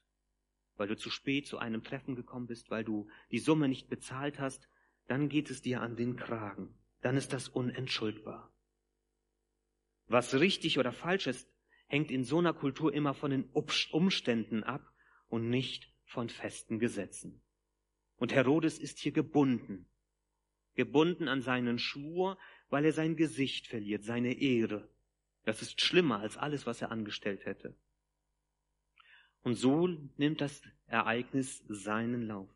weil 0.76 0.88
du 0.88 0.96
zu 0.96 1.10
spät 1.10 1.46
zu 1.46 1.58
einem 1.58 1.82
Treffen 1.82 2.16
gekommen 2.16 2.46
bist, 2.46 2.70
weil 2.70 2.84
du 2.84 3.08
die 3.30 3.38
Summe 3.38 3.68
nicht 3.68 3.88
bezahlt 3.88 4.40
hast, 4.40 4.68
dann 5.06 5.28
geht 5.28 5.50
es 5.50 5.62
dir 5.62 5.80
an 5.80 5.96
den 5.96 6.16
Kragen. 6.16 6.74
Dann 7.02 7.16
ist 7.16 7.32
das 7.32 7.48
unentschuldbar. 7.48 8.53
Was 10.06 10.34
richtig 10.34 10.78
oder 10.78 10.92
falsch 10.92 11.26
ist, 11.26 11.48
hängt 11.86 12.10
in 12.10 12.24
so 12.24 12.38
einer 12.38 12.54
Kultur 12.54 12.92
immer 12.92 13.14
von 13.14 13.30
den 13.30 13.44
Umständen 13.92 14.64
ab 14.64 14.92
und 15.28 15.48
nicht 15.48 15.92
von 16.04 16.28
festen 16.28 16.78
Gesetzen. 16.78 17.42
Und 18.16 18.32
Herodes 18.32 18.78
ist 18.78 18.98
hier 18.98 19.12
gebunden. 19.12 19.88
Gebunden 20.74 21.28
an 21.28 21.40
seinen 21.40 21.78
Schwur, 21.78 22.38
weil 22.68 22.84
er 22.84 22.92
sein 22.92 23.16
Gesicht 23.16 23.66
verliert, 23.66 24.04
seine 24.04 24.34
Ehre. 24.34 24.88
Das 25.44 25.62
ist 25.62 25.80
schlimmer 25.80 26.20
als 26.20 26.36
alles, 26.36 26.66
was 26.66 26.82
er 26.82 26.90
angestellt 26.90 27.44
hätte. 27.44 27.76
Und 29.42 29.54
so 29.54 29.86
nimmt 30.16 30.40
das 30.40 30.62
Ereignis 30.86 31.62
seinen 31.68 32.22
Lauf. 32.22 32.48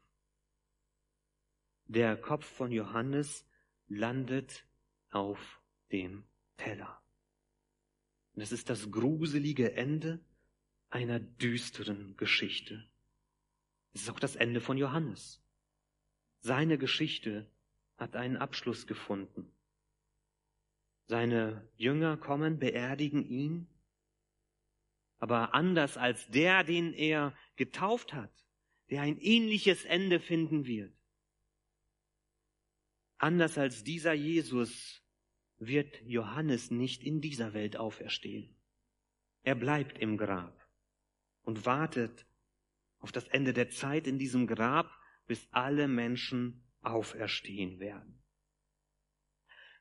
Der 1.87 2.17
Kopf 2.17 2.47
von 2.47 2.73
Johannes 2.73 3.47
landet 3.89 4.67
auf 5.11 5.61
dem 5.93 6.25
Teller. 6.57 7.03
Und 8.39 8.43
es 8.43 8.53
ist 8.53 8.71
das 8.71 8.93
gruselige 8.93 9.73
Ende 9.73 10.21
einer 10.91 11.19
düsteren 11.19 12.17
Geschichte. 12.17 12.89
Es 13.93 14.03
ist 14.03 14.11
auch 14.11 14.21
das 14.21 14.37
Ende 14.37 14.61
von 14.61 14.79
Johannes. 14.79 15.43
Seine 16.39 16.79
Geschichte 16.79 17.51
hat 17.97 18.15
einen 18.15 18.37
Abschluss 18.37 18.87
gefunden. 18.87 19.51
Seine 21.07 21.69
Jünger 21.79 22.17
kommen, 22.17 22.61
beerdigen 22.61 23.29
ihn, 23.29 23.67
aber 25.19 25.53
anders 25.53 25.97
als 25.97 26.29
der, 26.29 26.63
den 26.63 26.93
er 26.93 27.37
getauft 27.57 28.13
hat, 28.15 28.47
der 28.89 29.03
ein 29.03 29.19
ähnliches 29.19 29.85
Ende 29.85 30.21
finden 30.21 30.65
wird. 30.65 30.95
Anders 33.17 33.59
als 33.59 33.83
dieser 33.83 34.13
Jesus 34.13 35.03
wird 35.59 36.01
Johannes 36.03 36.71
nicht 36.71 37.03
in 37.03 37.21
dieser 37.21 37.53
Welt 37.53 37.77
auferstehen. 37.77 38.57
Er 39.43 39.55
bleibt 39.55 39.99
im 39.99 40.17
Grab 40.17 40.69
und 41.43 41.67
wartet 41.67 42.27
auf 42.99 43.13
das 43.13 43.27
Ende 43.29 43.53
der 43.53 43.71
Zeit 43.71 44.07
in 44.07 44.19
diesem 44.19 44.47
Grab, 44.47 44.91
bis 45.27 45.47
alle 45.51 45.89
Menschen 45.89 46.65
auferstehen 46.81 47.81
werden. 47.81 48.23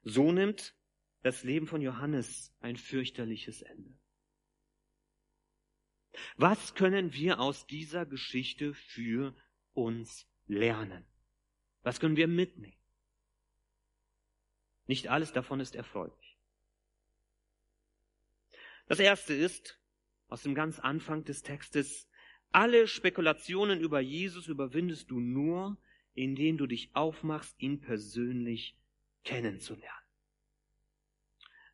So 0.03 0.31
nimmt 0.31 0.75
das 1.21 1.43
Leben 1.43 1.67
von 1.67 1.81
Johannes 1.81 2.55
ein 2.59 2.77
fürchterliches 2.77 3.61
Ende. 3.61 3.97
Was 6.35 6.73
können 6.73 7.13
wir 7.13 7.39
aus 7.39 7.67
dieser 7.67 8.05
Geschichte 8.05 8.73
für 8.73 9.35
uns 9.73 10.27
lernen? 10.47 11.05
Was 11.81 11.99
können 11.99 12.15
wir 12.15 12.27
mitnehmen? 12.27 12.77
Nicht 14.87 15.09
alles 15.09 15.33
davon 15.33 15.59
ist 15.59 15.75
erfreulich. 15.75 16.37
Das 18.87 18.99
erste 18.99 19.33
ist, 19.33 19.79
aus 20.29 20.43
dem 20.43 20.55
ganz 20.55 20.79
Anfang 20.79 21.23
des 21.23 21.43
Textes, 21.43 22.09
alle 22.51 22.87
Spekulationen 22.87 23.81
über 23.81 23.99
Jesus 23.99 24.47
überwindest 24.47 25.11
du 25.11 25.19
nur, 25.19 25.77
indem 26.13 26.57
du 26.57 26.65
dich 26.65 26.95
aufmachst, 26.95 27.59
ihn 27.59 27.81
persönlich 27.81 28.77
kennenzulernen. 29.23 29.91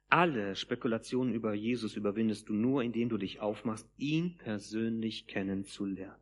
Alle 0.09 0.55
Spekulationen 0.55 1.33
über 1.33 1.53
Jesus 1.53 1.95
überwindest 1.95 2.49
du 2.49 2.53
nur, 2.53 2.83
indem 2.83 3.09
du 3.09 3.17
dich 3.17 3.39
aufmachst, 3.39 3.89
ihn 3.97 4.37
persönlich 4.37 5.27
kennenzulernen. 5.27 6.21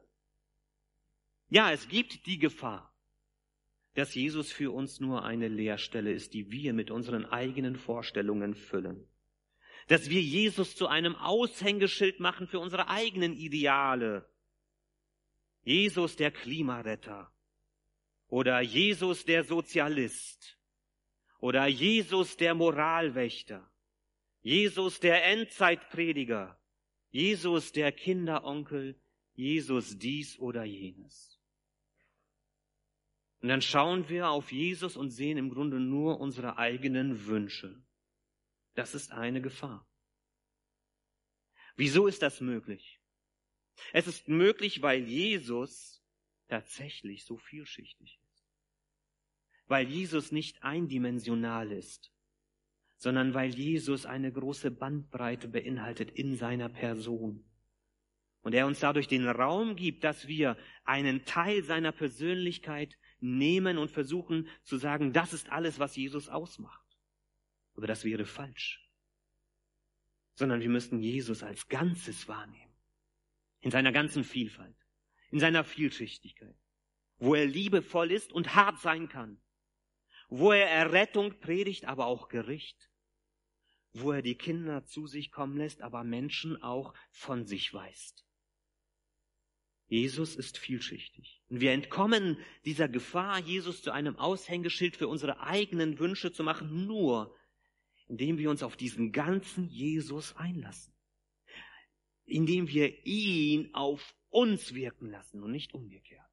Ja, 1.49 1.71
es 1.71 1.89
gibt 1.89 2.25
die 2.25 2.39
Gefahr, 2.39 2.90
dass 3.93 4.15
Jesus 4.15 4.51
für 4.51 4.71
uns 4.71 4.99
nur 4.99 5.23
eine 5.23 5.47
Leerstelle 5.47 6.11
ist, 6.11 6.33
die 6.33 6.51
wir 6.51 6.73
mit 6.73 6.91
unseren 6.91 7.25
eigenen 7.25 7.75
Vorstellungen 7.75 8.55
füllen. 8.55 9.07
Dass 9.87 10.09
wir 10.09 10.21
Jesus 10.21 10.75
zu 10.75 10.87
einem 10.87 11.15
Aushängeschild 11.15 12.19
machen 12.19 12.47
für 12.47 12.59
unsere 12.59 12.87
eigenen 12.87 13.33
Ideale. 13.33 14.29
Jesus 15.63 16.15
der 16.15 16.31
Klimaretter 16.31 17.31
oder 18.27 18.61
Jesus 18.61 19.25
der 19.25 19.43
Sozialist 19.43 20.57
oder 21.39 21.67
Jesus 21.67 22.37
der 22.37 22.55
Moralwächter 22.55 23.71
Jesus 24.41 24.99
der 24.99 25.23
Endzeitprediger, 25.25 26.59
Jesus 27.11 27.71
der 27.71 27.91
Kinderonkel, 27.91 28.99
Jesus 29.33 29.97
dies 29.97 30.39
oder 30.39 30.63
jenes. 30.63 31.39
Und 33.41 33.49
dann 33.49 33.61
schauen 33.61 34.07
wir 34.09 34.29
auf 34.29 34.51
Jesus 34.51 34.95
und 34.95 35.09
sehen 35.09 35.37
im 35.37 35.49
Grunde 35.49 35.79
nur 35.79 36.19
unsere 36.19 36.57
eigenen 36.57 37.25
Wünsche. 37.25 37.83
Das 38.75 38.93
ist 38.93 39.11
eine 39.11 39.41
Gefahr. 39.41 39.87
Wieso 41.75 42.07
ist 42.07 42.21
das 42.21 42.41
möglich? 42.41 42.99
Es 43.93 44.07
ist 44.07 44.27
möglich, 44.27 44.81
weil 44.81 45.03
Jesus 45.03 46.03
tatsächlich 46.47 47.25
so 47.25 47.37
vielschichtig 47.37 48.19
ist. 48.21 48.45
Weil 49.67 49.87
Jesus 49.87 50.31
nicht 50.31 50.61
eindimensional 50.63 51.71
ist 51.71 52.11
sondern 53.01 53.33
weil 53.33 53.49
Jesus 53.49 54.05
eine 54.05 54.31
große 54.31 54.69
Bandbreite 54.69 55.47
beinhaltet 55.47 56.11
in 56.11 56.35
seiner 56.35 56.69
Person. 56.69 57.43
Und 58.43 58.53
er 58.53 58.67
uns 58.67 58.79
dadurch 58.79 59.07
den 59.07 59.27
Raum 59.27 59.75
gibt, 59.75 60.03
dass 60.03 60.27
wir 60.27 60.55
einen 60.83 61.25
Teil 61.25 61.63
seiner 61.63 61.91
Persönlichkeit 61.91 62.99
nehmen 63.21 63.77
und 63.77 63.91
versuchen 63.91 64.47
zu 64.63 64.77
sagen, 64.77 65.13
das 65.13 65.33
ist 65.33 65.49
alles, 65.49 65.79
was 65.79 65.95
Jesus 65.95 66.29
ausmacht. 66.29 66.85
Aber 67.75 67.87
das 67.87 68.03
wäre 68.03 68.25
falsch. 68.25 68.89
Sondern 70.35 70.61
wir 70.61 70.69
müssten 70.69 70.99
Jesus 70.99 71.43
als 71.43 71.67
Ganzes 71.67 72.27
wahrnehmen. 72.27 72.73
In 73.59 73.71
seiner 73.71 73.91
ganzen 73.91 74.23
Vielfalt. 74.23 74.75
In 75.29 75.39
seiner 75.39 75.63
Vielschichtigkeit. 75.63 76.57
Wo 77.17 77.35
er 77.35 77.45
liebevoll 77.45 78.11
ist 78.11 78.33
und 78.33 78.55
hart 78.55 78.79
sein 78.79 79.07
kann. 79.07 79.39
Wo 80.29 80.51
er 80.51 80.69
Errettung 80.69 81.39
predigt, 81.39 81.85
aber 81.85 82.07
auch 82.07 82.27
Gericht 82.27 82.91
wo 83.93 84.11
er 84.11 84.21
die 84.21 84.35
Kinder 84.35 84.85
zu 84.85 85.07
sich 85.07 85.31
kommen 85.31 85.57
lässt, 85.57 85.81
aber 85.81 86.03
Menschen 86.03 86.61
auch 86.61 86.93
von 87.09 87.45
sich 87.45 87.73
weist. 87.73 88.25
Jesus 89.91 90.37
ist 90.37 90.57
vielschichtig. 90.57 91.41
Und 91.49 91.59
wir 91.59 91.73
entkommen 91.73 92.37
dieser 92.63 92.87
Gefahr, 92.87 93.39
Jesus 93.39 93.81
zu 93.81 93.91
einem 93.91 94.15
Aushängeschild 94.15 94.95
für 94.95 95.09
unsere 95.09 95.41
eigenen 95.41 95.99
Wünsche 95.99 96.31
zu 96.31 96.45
machen, 96.45 96.85
nur 96.87 97.35
indem 98.07 98.37
wir 98.37 98.49
uns 98.49 98.63
auf 98.63 98.77
diesen 98.77 99.11
ganzen 99.11 99.67
Jesus 99.67 100.33
einlassen. 100.37 100.93
Indem 102.23 102.69
wir 102.69 103.05
ihn 103.05 103.73
auf 103.73 104.15
uns 104.29 104.73
wirken 104.73 105.11
lassen 105.11 105.43
und 105.43 105.51
nicht 105.51 105.73
umgekehrt. 105.73 106.29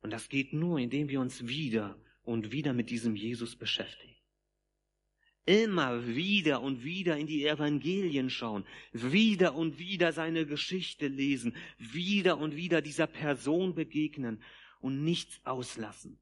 Und 0.00 0.12
das 0.12 0.28
geht 0.28 0.52
nur, 0.52 0.78
indem 0.78 1.08
wir 1.08 1.20
uns 1.20 1.48
wieder 1.48 2.00
und 2.22 2.52
wieder 2.52 2.74
mit 2.74 2.90
diesem 2.90 3.16
Jesus 3.16 3.56
beschäftigen 3.56 4.17
immer 5.48 6.06
wieder 6.06 6.60
und 6.60 6.84
wieder 6.84 7.16
in 7.16 7.26
die 7.26 7.46
Evangelien 7.46 8.28
schauen, 8.28 8.66
wieder 8.92 9.54
und 9.54 9.78
wieder 9.78 10.12
seine 10.12 10.44
Geschichte 10.44 11.08
lesen, 11.08 11.56
wieder 11.78 12.36
und 12.36 12.54
wieder 12.54 12.82
dieser 12.82 13.06
Person 13.06 13.74
begegnen 13.74 14.42
und 14.80 15.02
nichts 15.04 15.40
auslassen, 15.46 16.20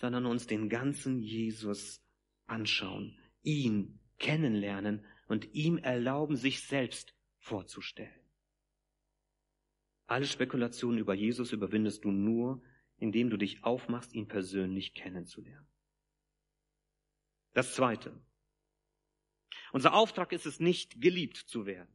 sondern 0.00 0.26
uns 0.26 0.48
den 0.48 0.68
ganzen 0.68 1.20
Jesus 1.20 2.02
anschauen, 2.46 3.16
ihn 3.44 4.00
kennenlernen 4.18 5.06
und 5.28 5.54
ihm 5.54 5.78
erlauben, 5.78 6.34
sich 6.34 6.64
selbst 6.64 7.14
vorzustellen. 7.38 8.10
Alle 10.06 10.26
Spekulationen 10.26 10.98
über 10.98 11.14
Jesus 11.14 11.52
überwindest 11.52 12.04
du 12.04 12.10
nur, 12.10 12.60
indem 12.98 13.30
du 13.30 13.36
dich 13.36 13.62
aufmachst, 13.62 14.14
ihn 14.14 14.26
persönlich 14.26 14.94
kennenzulernen. 14.94 15.68
Das 17.52 17.72
Zweite. 17.74 18.20
Unser 19.74 19.92
Auftrag 19.92 20.30
ist 20.30 20.46
es 20.46 20.60
nicht, 20.60 21.00
geliebt 21.00 21.36
zu 21.36 21.66
werden, 21.66 21.92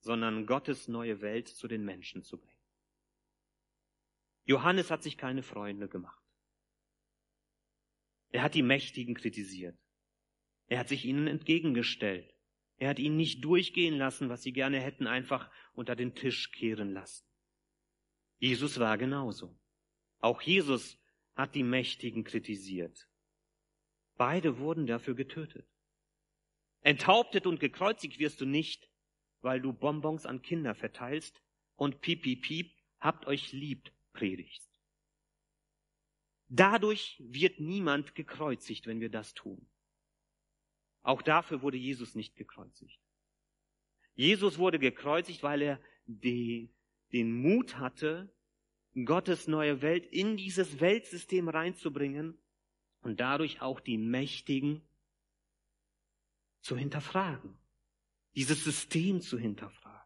sondern 0.00 0.44
Gottes 0.44 0.86
neue 0.86 1.22
Welt 1.22 1.48
zu 1.48 1.66
den 1.66 1.82
Menschen 1.82 2.22
zu 2.22 2.36
bringen. 2.36 2.60
Johannes 4.44 4.90
hat 4.90 5.02
sich 5.02 5.16
keine 5.16 5.42
Freunde 5.42 5.88
gemacht. 5.88 6.22
Er 8.32 8.42
hat 8.42 8.54
die 8.54 8.62
Mächtigen 8.62 9.14
kritisiert. 9.14 9.78
Er 10.66 10.80
hat 10.80 10.90
sich 10.90 11.06
ihnen 11.06 11.26
entgegengestellt. 11.26 12.34
Er 12.76 12.90
hat 12.90 12.98
ihnen 12.98 13.16
nicht 13.16 13.42
durchgehen 13.42 13.96
lassen, 13.96 14.28
was 14.28 14.42
sie 14.42 14.52
gerne 14.52 14.78
hätten, 14.78 15.06
einfach 15.06 15.50
unter 15.72 15.96
den 15.96 16.14
Tisch 16.14 16.52
kehren 16.52 16.92
lassen. 16.92 17.26
Jesus 18.40 18.78
war 18.78 18.98
genauso. 18.98 19.58
Auch 20.18 20.42
Jesus 20.42 21.00
hat 21.34 21.54
die 21.54 21.62
Mächtigen 21.62 22.24
kritisiert. 22.24 23.08
Beide 24.18 24.58
wurden 24.58 24.86
dafür 24.86 25.14
getötet. 25.14 25.66
Enthauptet 26.82 27.46
und 27.46 27.60
gekreuzigt 27.60 28.18
wirst 28.18 28.40
du 28.40 28.46
nicht, 28.46 28.88
weil 29.40 29.60
du 29.60 29.72
Bonbons 29.72 30.26
an 30.26 30.42
Kinder 30.42 30.74
verteilst 30.74 31.42
und 31.76 32.00
piep, 32.00 32.22
piep, 32.22 32.42
piep, 32.42 32.72
habt 32.98 33.26
euch 33.26 33.52
liebt, 33.52 33.92
predigst. 34.12 34.68
Dadurch 36.48 37.16
wird 37.20 37.60
niemand 37.60 38.14
gekreuzigt, 38.14 38.86
wenn 38.86 39.00
wir 39.00 39.10
das 39.10 39.34
tun. 39.34 39.68
Auch 41.02 41.22
dafür 41.22 41.62
wurde 41.62 41.76
Jesus 41.76 42.14
nicht 42.14 42.36
gekreuzigt. 42.36 43.00
Jesus 44.14 44.58
wurde 44.58 44.78
gekreuzigt, 44.78 45.42
weil 45.42 45.62
er 45.62 45.80
die, 46.06 46.74
den 47.12 47.32
Mut 47.32 47.76
hatte, 47.76 48.32
Gottes 49.04 49.46
neue 49.46 49.82
Welt 49.82 50.06
in 50.06 50.36
dieses 50.36 50.80
Weltsystem 50.80 51.48
reinzubringen 51.48 52.38
und 53.02 53.20
dadurch 53.20 53.60
auch 53.60 53.80
die 53.80 53.98
Mächtigen 53.98 54.87
zu 56.60 56.76
hinterfragen, 56.76 57.58
dieses 58.34 58.64
System 58.64 59.20
zu 59.20 59.38
hinterfragen. 59.38 59.98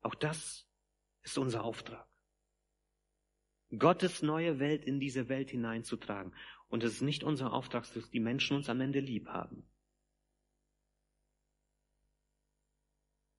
Auch 0.00 0.14
das 0.14 0.68
ist 1.22 1.38
unser 1.38 1.64
Auftrag. 1.64 2.08
Gottes 3.76 4.22
neue 4.22 4.58
Welt 4.58 4.84
in 4.84 5.00
diese 5.00 5.28
Welt 5.28 5.50
hineinzutragen. 5.50 6.32
Und 6.68 6.84
es 6.84 6.94
ist 6.94 7.02
nicht 7.02 7.24
unser 7.24 7.52
Auftrag, 7.52 7.92
dass 7.92 8.10
die 8.10 8.20
Menschen 8.20 8.56
uns 8.56 8.68
am 8.68 8.80
Ende 8.80 9.00
lieb 9.00 9.28
haben. 9.28 9.68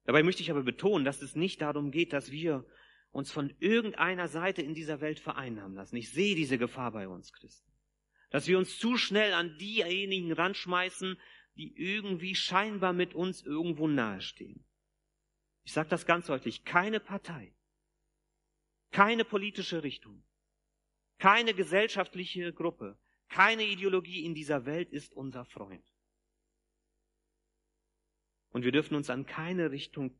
Dabei 0.03 0.23
möchte 0.23 0.41
ich 0.41 0.51
aber 0.51 0.63
betonen, 0.63 1.05
dass 1.05 1.21
es 1.21 1.35
nicht 1.35 1.61
darum 1.61 1.91
geht, 1.91 2.13
dass 2.13 2.31
wir 2.31 2.65
uns 3.11 3.31
von 3.31 3.53
irgendeiner 3.59 4.27
Seite 4.27 4.61
in 4.61 4.73
dieser 4.73 5.01
Welt 5.01 5.19
vereinnahmen 5.19 5.75
lassen. 5.75 5.95
Ich 5.95 6.11
sehe 6.11 6.35
diese 6.35 6.57
Gefahr 6.57 6.91
bei 6.91 7.07
uns 7.07 7.33
Christen. 7.33 7.71
Dass 8.29 8.47
wir 8.47 8.57
uns 8.57 8.77
zu 8.77 8.97
schnell 8.97 9.33
an 9.33 9.57
diejenigen 9.57 10.31
ranschmeißen, 10.31 11.17
die 11.55 11.75
irgendwie 11.75 12.35
scheinbar 12.35 12.93
mit 12.93 13.13
uns 13.13 13.41
irgendwo 13.41 13.87
nahestehen. 13.87 14.65
Ich 15.63 15.73
sage 15.73 15.89
das 15.89 16.05
ganz 16.05 16.27
deutlich, 16.27 16.63
keine 16.63 16.99
Partei, 16.99 17.53
keine 18.91 19.25
politische 19.25 19.83
Richtung, 19.83 20.23
keine 21.17 21.53
gesellschaftliche 21.53 22.53
Gruppe, 22.53 22.97
keine 23.29 23.65
Ideologie 23.65 24.23
in 24.23 24.33
dieser 24.33 24.65
Welt 24.65 24.91
ist 24.91 25.13
unser 25.13 25.45
Freund. 25.45 25.85
Und 28.49 28.63
wir 28.63 28.71
dürfen 28.71 28.95
uns 28.95 29.09
an 29.09 29.25
keine 29.25 29.71
Richtung 29.71 30.17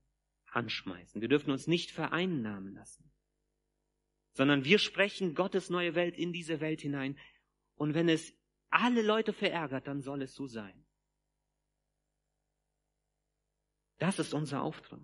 anschmeißen. 0.52 1.22
Wir 1.22 1.30
dürfen 1.30 1.52
uns 1.52 1.68
nicht 1.68 1.92
vereinnahmen 1.92 2.74
lassen. 2.74 3.12
Sondern 4.34 4.66
wir 4.66 4.80
sprechen 4.80 5.34
Gottes 5.34 5.70
neue 5.70 5.96
Welt 5.96 6.18
in 6.18 6.34
diese 6.34 6.60
Welt 6.60 6.82
hinein. 6.82 7.18
Und 7.78 7.94
wenn 7.94 8.10
es 8.10 8.34
alle 8.70 9.02
Leute 9.02 9.34
verärgert, 9.34 9.88
dann 9.88 10.02
soll 10.02 10.22
es 10.24 10.36
so 10.36 10.48
sein. 10.48 10.84
Das 14.00 14.20
ist 14.20 14.34
unser 14.34 14.62
Auftrag. 14.62 15.00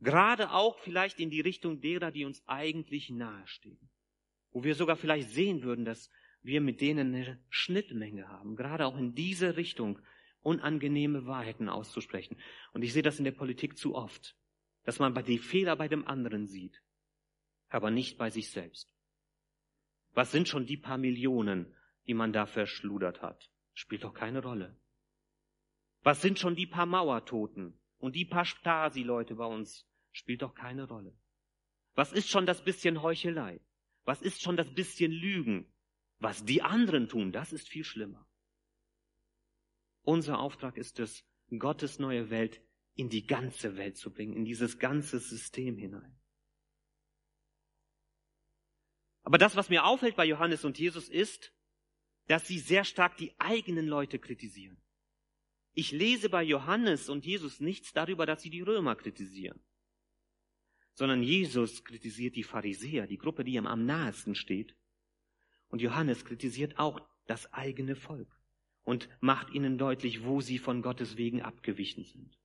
Gerade 0.00 0.52
auch 0.52 0.78
vielleicht 0.78 1.18
in 1.20 1.30
die 1.30 1.40
Richtung 1.40 1.80
derer, 1.80 2.10
die 2.10 2.24
uns 2.24 2.42
eigentlich 2.46 3.10
nahestehen. 3.10 3.90
Wo 4.50 4.64
wir 4.64 4.74
sogar 4.74 4.96
vielleicht 4.96 5.30
sehen 5.30 5.62
würden, 5.62 5.84
dass 5.84 6.10
wir 6.42 6.60
mit 6.60 6.80
denen 6.80 7.14
eine 7.14 7.42
Schnittmenge 7.50 8.28
haben, 8.28 8.56
gerade 8.56 8.86
auch 8.86 8.96
in 8.96 9.14
diese 9.14 9.56
Richtung 9.56 10.00
unangenehme 10.42 11.26
Wahrheiten 11.26 11.68
auszusprechen. 11.68 12.38
Und 12.72 12.82
ich 12.82 12.92
sehe 12.92 13.02
das 13.02 13.18
in 13.18 13.24
der 13.24 13.32
Politik 13.32 13.76
zu 13.76 13.94
oft, 13.94 14.36
dass 14.84 14.98
man 14.98 15.14
die 15.24 15.38
Fehler 15.38 15.76
bei 15.76 15.88
dem 15.88 16.06
anderen 16.06 16.46
sieht, 16.46 16.82
aber 17.68 17.90
nicht 17.90 18.16
bei 18.16 18.30
sich 18.30 18.50
selbst. 18.50 18.90
Was 20.12 20.32
sind 20.32 20.48
schon 20.48 20.66
die 20.66 20.76
paar 20.76 20.98
Millionen, 20.98 21.74
die 22.06 22.14
man 22.14 22.32
da 22.32 22.46
verschludert 22.46 23.22
hat? 23.22 23.50
Spielt 23.74 24.04
doch 24.04 24.14
keine 24.14 24.42
Rolle. 24.42 24.76
Was 26.02 26.22
sind 26.22 26.38
schon 26.38 26.56
die 26.56 26.66
paar 26.66 26.86
Mauertoten 26.86 27.78
und 27.98 28.16
die 28.16 28.24
paar 28.24 28.44
Stasi-Leute 28.44 29.36
bei 29.36 29.46
uns? 29.46 29.86
Spielt 30.12 30.42
doch 30.42 30.54
keine 30.54 30.88
Rolle. 30.88 31.16
Was 31.94 32.12
ist 32.12 32.28
schon 32.28 32.46
das 32.46 32.64
bisschen 32.64 33.02
Heuchelei? 33.02 33.60
Was 34.04 34.22
ist 34.22 34.42
schon 34.42 34.56
das 34.56 34.72
bisschen 34.74 35.12
Lügen? 35.12 35.72
Was 36.18 36.44
die 36.44 36.62
anderen 36.62 37.08
tun, 37.08 37.32
das 37.32 37.52
ist 37.52 37.68
viel 37.68 37.84
schlimmer. 37.84 38.26
Unser 40.02 40.38
Auftrag 40.38 40.76
ist 40.76 40.98
es, 40.98 41.24
Gottes 41.58 41.98
neue 41.98 42.30
Welt 42.30 42.62
in 42.94 43.08
die 43.08 43.26
ganze 43.26 43.76
Welt 43.76 43.96
zu 43.96 44.12
bringen, 44.12 44.34
in 44.34 44.44
dieses 44.44 44.78
ganze 44.78 45.18
System 45.18 45.76
hinein. 45.76 46.19
Aber 49.22 49.38
das, 49.38 49.56
was 49.56 49.68
mir 49.68 49.84
auffällt 49.84 50.16
bei 50.16 50.24
Johannes 50.24 50.64
und 50.64 50.78
Jesus, 50.78 51.08
ist, 51.08 51.52
dass 52.26 52.46
sie 52.46 52.58
sehr 52.58 52.84
stark 52.84 53.16
die 53.16 53.32
eigenen 53.38 53.86
Leute 53.86 54.18
kritisieren. 54.18 54.80
Ich 55.72 55.92
lese 55.92 56.28
bei 56.28 56.42
Johannes 56.42 57.08
und 57.08 57.24
Jesus 57.24 57.60
nichts 57.60 57.92
darüber, 57.92 58.26
dass 58.26 58.42
sie 58.42 58.50
die 58.50 58.60
Römer 58.60 58.96
kritisieren, 58.96 59.60
sondern 60.94 61.22
Jesus 61.22 61.84
kritisiert 61.84 62.36
die 62.36 62.42
Pharisäer, 62.42 63.06
die 63.06 63.18
Gruppe, 63.18 63.44
die 63.44 63.54
ihm 63.54 63.66
am 63.66 63.86
nahesten 63.86 64.34
steht, 64.34 64.76
und 65.68 65.80
Johannes 65.80 66.24
kritisiert 66.24 66.78
auch 66.78 67.00
das 67.26 67.52
eigene 67.52 67.94
Volk 67.94 68.28
und 68.82 69.08
macht 69.20 69.50
ihnen 69.50 69.78
deutlich, 69.78 70.24
wo 70.24 70.40
sie 70.40 70.58
von 70.58 70.82
Gottes 70.82 71.16
wegen 71.16 71.42
abgewichen 71.42 72.04
sind. 72.04 72.36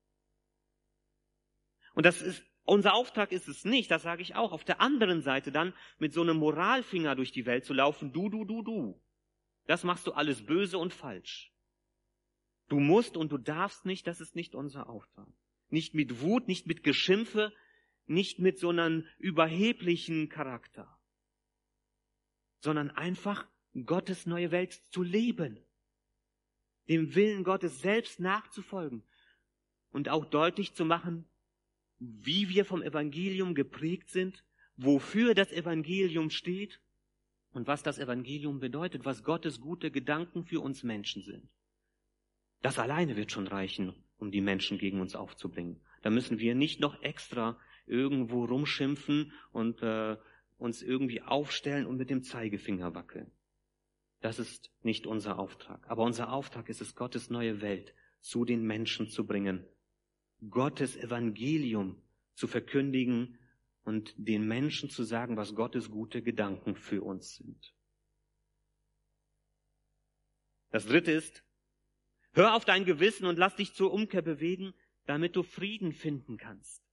Und 1.96 2.06
das 2.06 2.22
ist, 2.22 2.44
unser 2.66 2.94
Auftrag 2.94 3.32
ist 3.32 3.48
es 3.48 3.66
nicht, 3.66 3.92
das 3.92 4.04
sage 4.04 4.22
ich 4.22 4.36
auch, 4.36 4.52
auf 4.52 4.64
der 4.64 4.82
anderen 4.82 5.22
Seite 5.22 5.52
dann 5.52 5.74
mit 6.00 6.14
so 6.14 6.22
einem 6.22 6.38
Moralfinger 6.38 7.16
durch 7.16 7.32
die 7.32 7.46
Welt 7.46 7.66
zu 7.66 7.74
laufen, 7.74 8.12
du, 8.12 8.30
du, 8.30 8.44
du, 8.46 8.62
du. 8.62 9.02
Das 9.68 9.84
machst 9.84 10.06
du 10.08 10.12
alles 10.12 10.46
böse 10.46 10.78
und 10.78 10.94
falsch. 10.94 11.52
Du 12.68 12.80
musst 12.80 13.18
und 13.18 13.32
du 13.32 13.38
darfst 13.38 13.86
nicht, 13.86 14.08
das 14.08 14.22
ist 14.22 14.36
nicht 14.36 14.56
unser 14.56 14.90
Auftrag. 14.90 15.28
Nicht 15.70 15.94
mit 15.94 16.22
Wut, 16.22 16.48
nicht 16.48 16.68
mit 16.68 16.84
Geschimpfe, 16.84 17.54
nicht 18.08 18.40
mit 18.40 18.60
so 18.60 18.70
einem 18.70 19.06
überheblichen 19.20 20.30
Charakter 20.30 20.96
sondern 22.66 22.90
einfach 22.90 23.48
Gottes 23.86 24.26
neue 24.26 24.50
Welt 24.52 24.82
zu 24.90 25.04
leben, 25.04 25.64
dem 26.90 27.14
Willen 27.14 27.44
Gottes 27.44 27.80
selbst 27.80 28.20
nachzufolgen 28.20 29.04
und 29.92 30.10
auch 30.10 30.26
deutlich 30.26 30.74
zu 30.74 30.84
machen, 30.84 31.30
wie 32.00 32.50
wir 32.50 32.66
vom 32.66 32.82
Evangelium 32.82 33.56
geprägt 33.56 34.10
sind, 34.10 34.44
wofür 34.78 35.34
das 35.34 35.52
Evangelium 35.52 36.30
steht 36.30 36.82
und 37.52 37.68
was 37.68 37.84
das 37.84 38.00
Evangelium 38.00 38.60
bedeutet, 38.60 39.06
was 39.06 39.24
Gottes 39.24 39.62
gute 39.62 39.92
Gedanken 39.92 40.44
für 40.44 40.62
uns 40.62 40.84
Menschen 40.84 41.24
sind. 41.24 41.50
Das 42.62 42.80
alleine 42.80 43.16
wird 43.16 43.32
schon 43.32 43.48
reichen, 43.48 43.94
um 44.18 44.32
die 44.32 44.42
Menschen 44.42 44.78
gegen 44.78 45.00
uns 45.00 45.16
aufzubringen. 45.16 45.80
Da 46.02 46.10
müssen 46.10 46.40
wir 46.40 46.56
nicht 46.56 46.80
noch 46.80 47.02
extra 47.02 47.60
irgendwo 47.86 48.46
rumschimpfen 48.46 49.32
und 49.52 49.82
äh, 49.82 50.18
uns 50.58 50.82
irgendwie 50.82 51.22
aufstellen 51.22 51.86
und 51.86 51.98
mit 51.98 52.10
dem 52.10 52.24
Zeigefinger 52.24 52.96
wackeln. 52.96 53.32
Das 54.22 54.40
ist 54.40 54.72
nicht 54.82 55.06
unser 55.06 55.38
Auftrag. 55.38 55.88
Aber 55.90 56.04
unser 56.04 56.32
Auftrag 56.32 56.70
ist 56.70 56.82
es, 56.82 56.96
Gottes 56.96 57.30
neue 57.30 57.62
Welt 57.62 57.94
zu 58.20 58.44
den 58.44 58.64
Menschen 58.64 59.08
zu 59.08 59.26
bringen, 59.26 59.66
Gottes 60.50 60.96
Evangelium 60.96 62.02
zu 62.34 62.48
verkündigen 62.48 63.40
und 63.84 64.14
den 64.18 64.48
Menschen 64.48 64.90
zu 64.90 65.04
sagen, 65.04 65.38
was 65.38 65.56
Gottes 65.56 65.90
gute 65.90 66.22
Gedanken 66.22 66.76
für 66.76 67.04
uns 67.04 67.36
sind. 67.36 67.74
Das 70.72 70.86
dritte 70.86 71.12
ist, 71.12 71.44
hör 72.34 72.56
auf 72.56 72.66
dein 72.66 72.84
Gewissen 72.86 73.26
und 73.26 73.38
lass 73.38 73.56
dich 73.56 73.74
zur 73.74 73.94
Umkehr 73.94 74.22
bewegen, 74.22 74.74
damit 75.06 75.36
du 75.36 75.44
Frieden 75.44 75.94
finden 75.94 76.38
kannst. 76.38 76.84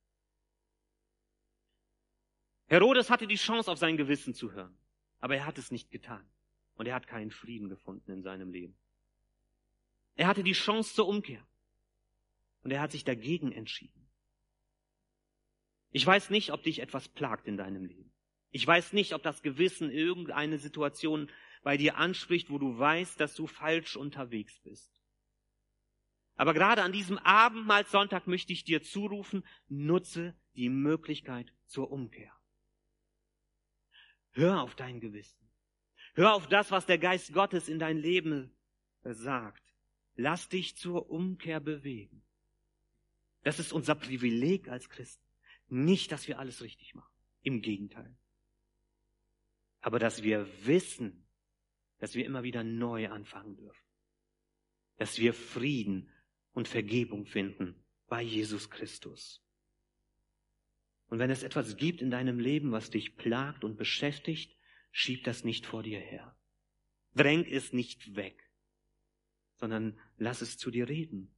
Herodes 2.66 3.11
hatte 3.11 3.26
die 3.26 3.37
Chance, 3.37 3.70
auf 3.70 3.78
sein 3.78 3.96
Gewissen 3.96 4.35
zu 4.35 4.52
hören, 4.52 4.76
aber 5.18 5.37
er 5.37 5.46
hat 5.46 5.59
es 5.59 5.70
nicht 5.70 5.90
getan. 5.90 6.26
Und 6.74 6.87
er 6.87 6.94
hat 6.94 7.07
keinen 7.07 7.31
Frieden 7.31 7.68
gefunden 7.68 8.11
in 8.11 8.22
seinem 8.22 8.50
Leben. 8.50 8.74
Er 10.14 10.26
hatte 10.26 10.42
die 10.42 10.52
Chance 10.52 10.94
zur 10.94 11.07
Umkehr. 11.07 11.46
Und 12.62 12.70
er 12.70 12.81
hat 12.81 12.92
sich 12.92 13.05
dagegen 13.05 13.53
entschieden. 13.53 14.09
Ich 15.90 16.07
weiß 16.07 16.31
nicht, 16.31 16.53
ob 16.53 16.62
dich 16.62 16.81
etwas 16.81 17.09
plagt 17.09 17.46
in 17.46 17.57
deinem 17.57 17.85
Leben. 17.85 18.12
Ich 18.51 18.66
weiß 18.66 18.92
nicht, 18.92 19.14
ob 19.14 19.22
das 19.22 19.42
Gewissen 19.42 19.90
irgendeine 19.90 20.59
Situation 20.59 21.31
bei 21.62 21.77
dir 21.77 21.96
anspricht, 21.96 22.51
wo 22.51 22.59
du 22.59 22.79
weißt, 22.79 23.20
dass 23.20 23.35
du 23.35 23.46
falsch 23.46 23.96
unterwegs 23.96 24.61
bist. 24.61 24.90
Aber 26.35 26.55
gerade 26.55 26.83
an 26.83 26.92
diesem 26.92 27.18
Abendmahlsonntag 27.18 28.27
möchte 28.27 28.53
ich 28.53 28.64
dir 28.64 28.83
zurufen, 28.83 29.44
nutze 29.68 30.35
die 30.55 30.68
Möglichkeit 30.68 31.53
zur 31.66 31.90
Umkehr. 31.90 32.33
Hör 34.33 34.62
auf 34.62 34.75
dein 34.75 35.01
Gewissen. 35.01 35.48
Hör 36.14 36.35
auf 36.35 36.46
das, 36.48 36.70
was 36.70 36.87
der 36.87 36.98
Geist 36.98 37.33
Gottes 37.33 37.68
in 37.68 37.79
dein 37.79 37.98
Leben 37.98 38.55
sagt. 39.03 39.62
Lass 40.14 40.48
dich 40.48 40.77
zur 40.77 41.11
Umkehr 41.11 41.61
bewegen. 41.61 42.22
Das 43.42 43.59
ist 43.59 43.72
unser 43.72 43.94
Privileg 43.94 44.68
als 44.68 44.88
Christen. 44.88 45.24
Nicht, 45.68 46.12
dass 46.12 46.28
wir 46.28 46.38
alles 46.38 46.62
richtig 46.62 46.94
machen. 46.94 47.12
Im 47.42 47.61
Gegenteil. 47.61 48.16
Aber 49.81 49.98
dass 49.98 50.22
wir 50.22 50.46
wissen, 50.64 51.26
dass 51.98 52.14
wir 52.14 52.24
immer 52.24 52.42
wieder 52.42 52.62
neu 52.62 53.09
anfangen 53.09 53.57
dürfen. 53.57 53.87
Dass 54.96 55.18
wir 55.18 55.35
Frieden 55.35 56.11
und 56.52 56.68
Vergebung 56.68 57.26
finden 57.26 57.83
bei 58.07 58.22
Jesus 58.22 58.70
Christus. 58.70 59.42
Und 61.07 61.18
wenn 61.18 61.31
es 61.31 61.42
etwas 61.42 61.76
gibt 61.76 62.00
in 62.00 62.11
deinem 62.11 62.38
Leben, 62.38 62.72
was 62.72 62.90
dich 62.90 63.16
plagt 63.16 63.64
und 63.64 63.76
beschäftigt, 63.76 64.57
schieb 64.92 65.24
das 65.24 65.44
nicht 65.44 65.66
vor 65.66 65.83
dir 65.83 66.00
her. 66.00 66.37
Dräng 67.14 67.44
es 67.44 67.72
nicht 67.72 68.14
weg, 68.14 68.50
sondern 69.57 69.98
lass 70.16 70.40
es 70.40 70.57
zu 70.57 70.70
dir 70.70 70.88
reden. 70.88 71.35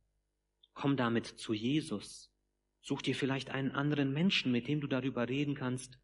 Komm 0.85 0.99
damit 0.99 1.25
zu 1.25 1.55
Jesus. 1.55 2.31
Such 2.83 3.01
dir 3.01 3.15
vielleicht 3.15 3.49
einen 3.49 3.71
anderen 3.71 4.13
Menschen, 4.13 4.53
mit 4.53 4.69
dem 4.69 4.83
du 4.83 4.87
darüber 4.87 5.27
reden 5.31 5.55
kannst 5.55 5.99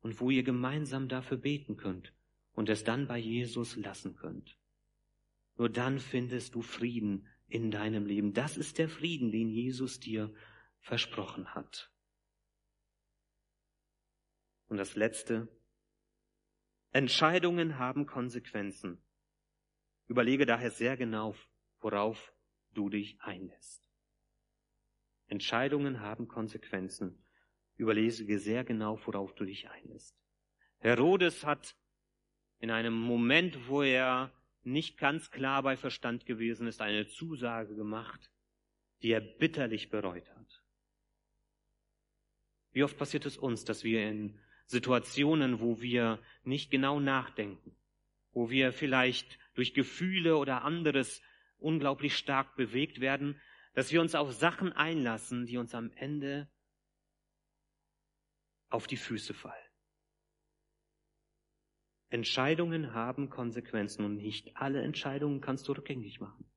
und 0.00 0.18
wo 0.18 0.28
ihr 0.28 0.42
gemeinsam 0.42 1.06
dafür 1.06 1.36
beten 1.36 1.76
könnt 1.76 2.12
und 2.52 2.68
es 2.68 2.82
dann 2.82 3.06
bei 3.06 3.16
Jesus 3.16 3.76
lassen 3.76 4.16
könnt. 4.16 4.58
Nur 5.56 5.68
dann 5.70 6.00
findest 6.00 6.56
du 6.56 6.62
Frieden 6.62 7.28
in 7.46 7.70
deinem 7.70 8.06
Leben. 8.06 8.34
Das 8.34 8.56
ist 8.56 8.78
der 8.78 8.88
Frieden, 8.88 9.30
den 9.30 9.50
Jesus 9.50 10.00
dir 10.00 10.34
versprochen 10.80 11.54
hat. 11.54 11.88
Und 14.66 14.78
das 14.78 14.96
Letzte. 14.96 15.46
Entscheidungen 16.90 17.78
haben 17.78 18.04
Konsequenzen. 18.04 19.00
Überlege 20.08 20.44
daher 20.44 20.72
sehr 20.72 20.96
genau, 20.96 21.36
worauf 21.78 22.34
du 22.74 22.88
dich 22.90 23.16
einlässt. 23.20 23.87
Entscheidungen 25.28 26.00
haben 26.00 26.28
Konsequenzen. 26.28 27.22
Überlege 27.76 28.38
sehr 28.38 28.64
genau, 28.64 28.98
worauf 29.06 29.34
du 29.34 29.44
dich 29.44 29.68
einlässt. 29.70 30.16
Herodes 30.78 31.44
hat 31.44 31.76
in 32.58 32.70
einem 32.70 32.94
Moment, 32.94 33.68
wo 33.68 33.82
er 33.82 34.32
nicht 34.62 34.98
ganz 34.98 35.30
klar 35.30 35.62
bei 35.62 35.76
Verstand 35.76 36.26
gewesen 36.26 36.66
ist, 36.66 36.80
eine 36.80 37.06
Zusage 37.06 37.74
gemacht, 37.76 38.30
die 39.02 39.10
er 39.10 39.20
bitterlich 39.20 39.90
bereut 39.90 40.28
hat. 40.30 40.64
Wie 42.72 42.82
oft 42.82 42.98
passiert 42.98 43.26
es 43.26 43.36
uns, 43.36 43.64
dass 43.64 43.84
wir 43.84 44.08
in 44.08 44.38
Situationen, 44.66 45.60
wo 45.60 45.80
wir 45.80 46.20
nicht 46.42 46.70
genau 46.70 47.00
nachdenken, 47.00 47.74
wo 48.32 48.50
wir 48.50 48.72
vielleicht 48.72 49.38
durch 49.54 49.72
Gefühle 49.72 50.36
oder 50.36 50.62
anderes 50.62 51.22
unglaublich 51.58 52.16
stark 52.16 52.56
bewegt 52.56 53.00
werden, 53.00 53.40
dass 53.78 53.92
wir 53.92 54.00
uns 54.00 54.16
auf 54.16 54.32
Sachen 54.32 54.72
einlassen, 54.72 55.46
die 55.46 55.56
uns 55.56 55.72
am 55.72 55.92
Ende 55.92 56.50
auf 58.70 58.88
die 58.88 58.96
Füße 58.96 59.34
fallen. 59.34 59.54
Entscheidungen 62.08 62.92
haben 62.92 63.30
Konsequenzen 63.30 64.04
und 64.04 64.16
nicht 64.16 64.56
alle 64.56 64.82
Entscheidungen 64.82 65.40
kannst 65.40 65.68
du 65.68 65.74
rückgängig 65.74 66.18
machen. 66.18 66.50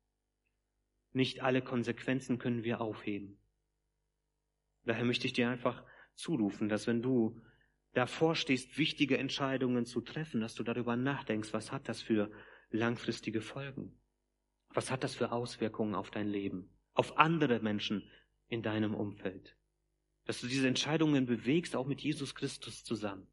Nicht 1.11 1.43
alle 1.43 1.61
Konsequenzen 1.61 2.39
können 2.39 2.63
wir 2.63 2.81
aufheben. 2.81 3.37
Daher 4.85 5.05
möchte 5.05 5.27
ich 5.27 5.33
dir 5.33 5.47
einfach 5.47 5.85
zurufen, 6.15 6.69
dass 6.69 6.87
wenn 6.87 7.03
du 7.03 7.39
davor 7.93 8.33
stehst, 8.33 8.79
wichtige 8.79 9.19
Entscheidungen 9.19 9.85
zu 9.85 10.01
treffen, 10.01 10.41
dass 10.41 10.55
du 10.55 10.63
darüber 10.63 10.95
nachdenkst, 10.95 11.53
was 11.53 11.71
hat 11.71 11.87
das 11.87 12.01
für 12.01 12.31
langfristige 12.71 13.41
Folgen? 13.41 14.01
Was 14.69 14.89
hat 14.89 15.03
das 15.03 15.13
für 15.13 15.31
Auswirkungen 15.31 15.93
auf 15.93 16.09
dein 16.09 16.27
Leben, 16.27 16.80
auf 16.93 17.17
andere 17.17 17.59
Menschen 17.59 18.09
in 18.47 18.61
deinem 18.61 18.93
Umfeld? 18.93 19.55
Dass 20.25 20.41
du 20.41 20.47
diese 20.47 20.67
Entscheidungen 20.67 21.25
bewegst, 21.25 21.75
auch 21.75 21.87
mit 21.87 22.01
Jesus 22.01 22.35
Christus 22.35 22.83
zusammen 22.83 23.27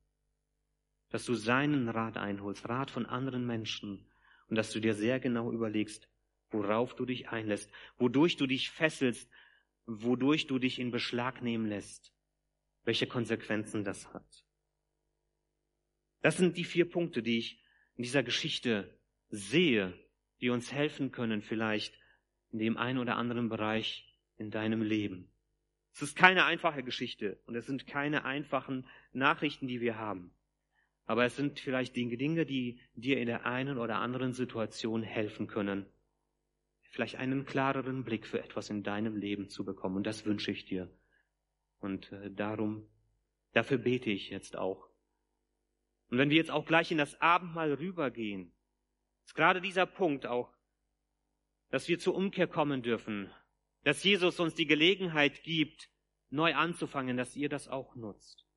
dass 1.11 1.25
du 1.25 1.35
seinen 1.35 1.89
Rat 1.89 2.17
einholst, 2.17 2.69
Rat 2.69 2.91
von 2.91 3.07
anderen 3.07 3.47
Menschen 3.47 4.07
und 4.49 4.57
dass 4.57 4.73
du 4.73 4.81
dir 4.81 4.95
sehr 4.95 5.21
genau 5.21 5.53
überlegst, 5.53 6.09
worauf 6.51 6.95
du 6.95 7.05
dich 7.05 7.29
einlässt, 7.29 7.71
wodurch 7.97 8.37
du 8.37 8.47
dich 8.47 8.71
fesselst, 8.71 9.31
wodurch 9.87 10.47
du 10.47 10.59
dich 10.59 10.79
in 10.79 10.91
Beschlag 10.91 11.43
nehmen 11.43 11.67
lässt, 11.67 12.13
welche 12.85 13.07
Konsequenzen 13.07 13.85
das 13.85 14.13
hat. 14.13 14.45
Das 16.21 16.37
sind 16.37 16.57
die 16.57 16.65
vier 16.65 16.89
Punkte, 16.89 17.23
die 17.23 17.39
ich 17.39 17.63
in 17.95 18.03
dieser 18.03 18.23
Geschichte 18.23 18.99
sehe, 19.31 19.99
die 20.41 20.51
uns 20.51 20.73
helfen 20.73 21.11
können, 21.11 21.43
vielleicht 21.43 21.98
in 22.53 22.59
dem 22.59 22.77
einen 22.77 22.99
oder 22.99 23.17
anderen 23.17 23.49
Bereich 23.49 24.09
in 24.37 24.51
deinem 24.51 24.83
Leben. 24.83 25.31
Es 25.93 26.03
ist 26.03 26.17
keine 26.17 26.45
einfache 26.45 26.83
Geschichte 26.83 27.41
und 27.47 27.57
es 27.57 27.67
sind 27.67 27.87
keine 27.87 28.25
einfachen 28.25 28.87
Nachrichten, 29.13 29.67
die 29.67 29.81
wir 29.81 29.99
haben. 29.99 30.33
Aber 31.07 31.25
es 31.25 31.37
sind 31.37 31.59
vielleicht 31.59 31.97
die 31.97 32.17
Dinge, 32.17 32.47
die 32.47 32.81
dir 32.95 33.19
in 33.19 33.27
der 33.27 33.47
einen 33.47 33.79
oder 33.79 33.97
anderen 33.97 34.35
Situation 34.35 35.03
helfen 35.03 35.47
können, 35.47 35.87
vielleicht 36.91 37.17
einen 37.17 37.47
klareren 37.47 38.05
Blick 38.05 38.27
für 38.27 38.43
etwas 38.43 38.71
in 38.71 38.83
deinem 38.83 39.17
Leben 39.17 39.49
zu 39.49 39.65
bekommen. 39.65 39.97
Und 39.97 40.07
das 40.07 40.25
wünsche 40.27 40.51
ich 40.53 40.67
dir. 40.67 40.91
Und 41.81 42.13
äh, 42.13 42.31
darum, 42.31 42.87
dafür 43.53 43.79
bete 43.79 44.11
ich 44.11 44.31
jetzt 44.31 44.57
auch. 44.57 44.89
Und 46.11 46.19
wenn 46.19 46.31
wir 46.31 46.37
jetzt 46.37 46.51
auch 46.51 46.65
gleich 46.65 46.91
in 46.91 46.99
das 46.99 47.21
Abendmahl 47.21 47.73
rübergehen, 47.75 48.53
ist 49.25 49.35
gerade 49.35 49.61
dieser 49.61 49.87
Punkt 49.87 50.27
auch, 50.27 50.53
dass 51.71 51.89
wir 51.89 51.99
zur 51.99 52.15
Umkehr 52.15 52.47
kommen 52.47 52.83
dürfen, 52.83 53.31
dass 53.85 54.03
Jesus 54.03 54.41
uns 54.41 54.55
die 54.55 54.67
Gelegenheit 54.67 55.43
gibt, 55.43 55.91
neu 56.31 56.55
anzufangen, 56.55 57.17
dass 57.17 57.37
ihr 57.37 57.49
das 57.49 57.69
auch 57.69 57.95
nutzt 57.95 58.49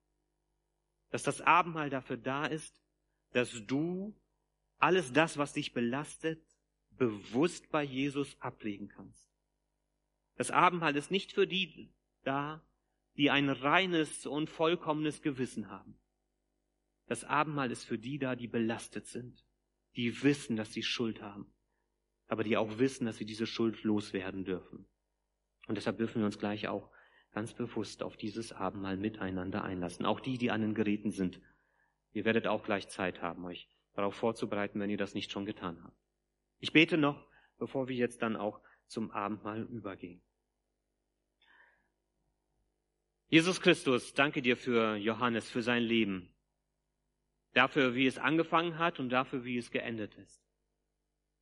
dass 1.12 1.24
das 1.24 1.41
Abendmahl 1.41 1.89
dafür 1.89 2.17
da 2.17 2.45
ist, 2.45 2.82
dass 3.34 3.65
du 3.67 4.17
alles 4.80 5.13
das, 5.13 5.38
was 5.38 5.54
dich 5.54 5.74
belastet, 5.74 6.41
bewusst 6.91 7.69
bei 7.69 7.84
Jesus 7.84 8.39
ablegen 8.41 8.88
kannst. 8.88 9.30
Das 10.36 10.50
Abendmahl 10.50 10.95
ist 10.95 11.12
nicht 11.12 11.34
für 11.34 11.45
die 11.45 11.93
da, 12.24 12.65
die 13.17 13.30
ein 13.30 13.50
reines 13.50 14.26
und 14.26 14.50
vollkommenes 14.50 15.21
Gewissen 15.21 15.69
haben. 15.69 16.00
Das 17.08 17.24
Abendmahl 17.26 17.71
ist 17.71 17.84
für 17.84 18.00
die 18.00 18.17
da, 18.17 18.36
die 18.36 18.47
belastet 18.47 19.06
sind, 19.06 19.45
die 19.97 20.24
wissen, 20.24 20.56
dass 20.56 20.71
sie 20.71 20.84
Schuld 20.84 21.21
haben, 21.21 21.54
aber 22.32 22.46
die 22.46 22.56
auch 22.56 22.80
wissen, 22.80 23.06
dass 23.06 23.17
sie 23.17 23.26
diese 23.26 23.46
Schuld 23.46 23.84
loswerden 23.84 24.46
dürfen. 24.46 24.86
Und 25.67 25.76
deshalb 25.76 25.98
dürfen 25.98 26.22
wir 26.22 26.26
uns 26.26 26.39
gleich 26.39 26.70
auch 26.70 26.89
ganz 27.34 27.54
bewusst 27.54 28.04
auf 28.04 28.15
dieses 28.15 28.54
Abendmahl 28.54 28.96
miteinander 28.96 29.65
einlassen. 29.65 30.06
Auch 30.06 30.22
die, 30.22 30.38
die 30.38 30.50
an 30.50 30.62
den 30.62 30.74
Geräten 30.74 31.12
sind. 31.12 31.41
Ihr 32.13 32.24
werdet 32.24 32.48
auch 32.48 32.63
gleich 32.63 32.88
Zeit 32.88 33.22
haben, 33.22 33.44
euch 33.44 33.67
darauf 33.96 34.15
vorzubereiten, 34.15 34.80
wenn 34.80 34.89
ihr 34.89 34.98
das 34.98 35.13
nicht 35.13 35.30
schon 35.30 35.46
getan 35.46 35.84
habt. 35.84 35.98
Ich 36.60 36.72
bete 36.72 36.98
noch, 36.98 37.28
bevor 37.58 37.89
wir 37.89 37.98
jetzt 37.98 38.22
dann 38.22 38.38
auch 38.38 38.62
zum 38.88 39.12
Abendmahl 39.12 39.63
übergehen. 39.63 40.21
Jesus 43.27 43.60
Christus, 43.60 44.13
danke 44.13 44.42
dir 44.42 44.56
für 44.56 44.96
Johannes, 44.96 45.50
für 45.50 45.63
sein 45.63 45.84
Leben. 45.84 46.34
Dafür, 47.52 47.94
wie 47.94 48.08
es 48.08 48.17
angefangen 48.17 48.79
hat 48.79 49.02
und 49.02 49.10
dafür, 49.10 49.44
wie 49.44 49.58
es 49.58 49.69
geendet 49.69 50.15
ist. 50.15 50.42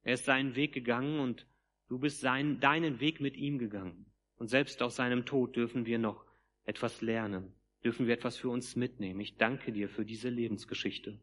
Er 0.03 0.13
ist 0.13 0.25
seinen 0.25 0.55
Weg 0.55 0.73
gegangen 0.73 1.19
und 1.19 1.45
du 1.87 1.99
bist 1.99 2.21
sein, 2.21 2.59
deinen 2.59 2.99
Weg 2.99 3.19
mit 3.19 3.35
ihm 3.35 3.57
gegangen. 3.59 4.05
Und 4.37 4.47
selbst 4.47 4.81
aus 4.81 4.95
seinem 4.95 5.25
Tod 5.25 5.55
dürfen 5.55 5.85
wir 5.85 5.99
noch 5.99 6.25
etwas 6.63 7.01
lernen, 7.01 7.53
dürfen 7.83 8.07
wir 8.07 8.13
etwas 8.13 8.37
für 8.37 8.49
uns 8.49 8.75
mitnehmen. 8.75 9.19
Ich 9.19 9.37
danke 9.37 9.71
dir 9.71 9.89
für 9.89 10.05
diese 10.05 10.29
Lebensgeschichte. 10.29 11.19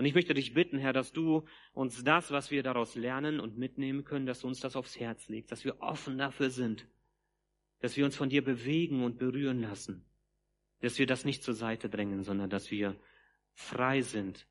Und 0.00 0.06
ich 0.06 0.14
möchte 0.14 0.34
dich 0.34 0.54
bitten, 0.54 0.78
Herr, 0.78 0.92
dass 0.92 1.12
du 1.12 1.44
uns 1.72 2.02
das, 2.04 2.30
was 2.30 2.50
wir 2.50 2.62
daraus 2.62 2.94
lernen 2.94 3.38
und 3.38 3.58
mitnehmen 3.58 4.04
können, 4.04 4.26
dass 4.26 4.40
du 4.40 4.48
uns 4.48 4.60
das 4.60 4.76
aufs 4.76 4.98
Herz 4.98 5.28
legst, 5.28 5.52
dass 5.52 5.64
wir 5.64 5.80
offen 5.80 6.16
dafür 6.16 6.50
sind, 6.50 6.86
dass 7.80 7.96
wir 7.96 8.04
uns 8.04 8.16
von 8.16 8.28
dir 8.28 8.42
bewegen 8.42 9.04
und 9.04 9.18
berühren 9.18 9.60
lassen, 9.60 10.04
dass 10.80 10.98
wir 10.98 11.06
das 11.06 11.24
nicht 11.24 11.42
zur 11.42 11.54
Seite 11.54 11.90
drängen, 11.90 12.22
sondern 12.22 12.48
dass 12.48 12.70
wir 12.70 12.98
frei 13.52 14.00
sind, 14.00 14.46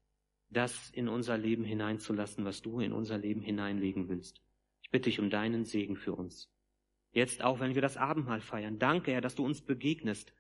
das 0.50 0.90
in 0.92 1.08
unser 1.08 1.38
Leben 1.38 1.64
hineinzulassen, 1.64 2.46
was 2.46 2.62
du 2.62 2.80
in 2.80 2.92
unser 2.92 3.18
Leben 3.18 3.42
hineinlegen 3.42 4.10
willst. 4.10 4.42
Ich 4.82 4.90
bitte 4.90 5.10
dich 5.10 5.20
um 5.20 5.30
deinen 5.30 5.66
Segen 5.66 5.96
für 5.96 6.14
uns. 6.14 6.52
Jetzt 7.12 7.44
auch, 7.44 7.60
wenn 7.60 7.76
wir 7.76 7.82
das 7.82 7.98
Abendmahl 7.98 8.42
feiern. 8.42 8.80
Danke, 8.80 9.12
Herr, 9.12 9.22
dass 9.22 9.36
du 9.36 9.46
uns 9.46 9.62
begegnest. 9.62 10.34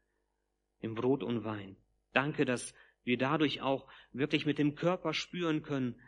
im 0.81 0.95
Brot 0.95 1.23
und 1.23 1.43
Wein. 1.43 1.75
Danke, 2.13 2.45
dass 2.45 2.73
wir 3.03 3.17
dadurch 3.17 3.61
auch 3.61 3.87
wirklich 4.11 4.45
mit 4.45 4.57
dem 4.57 4.75
Körper 4.75 5.13
spüren 5.13 5.61
können, 5.61 5.99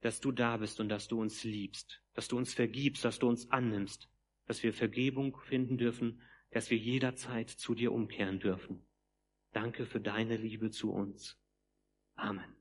dass 0.00 0.20
du 0.20 0.32
da 0.32 0.56
bist 0.56 0.80
und 0.80 0.88
dass 0.88 1.08
du 1.08 1.20
uns 1.20 1.44
liebst, 1.44 2.02
dass 2.14 2.28
du 2.28 2.36
uns 2.36 2.54
vergibst, 2.54 3.04
dass 3.04 3.18
du 3.18 3.28
uns 3.28 3.50
annimmst, 3.50 4.08
dass 4.46 4.62
wir 4.62 4.72
Vergebung 4.72 5.36
finden 5.44 5.76
dürfen, 5.76 6.22
dass 6.50 6.70
wir 6.70 6.78
jederzeit 6.78 7.50
zu 7.50 7.74
dir 7.74 7.92
umkehren 7.92 8.40
dürfen. 8.40 8.86
Danke 9.52 9.84
für 9.84 10.00
deine 10.00 10.36
Liebe 10.36 10.70
zu 10.70 10.92
uns. 10.92 11.38
Amen. 12.14 12.59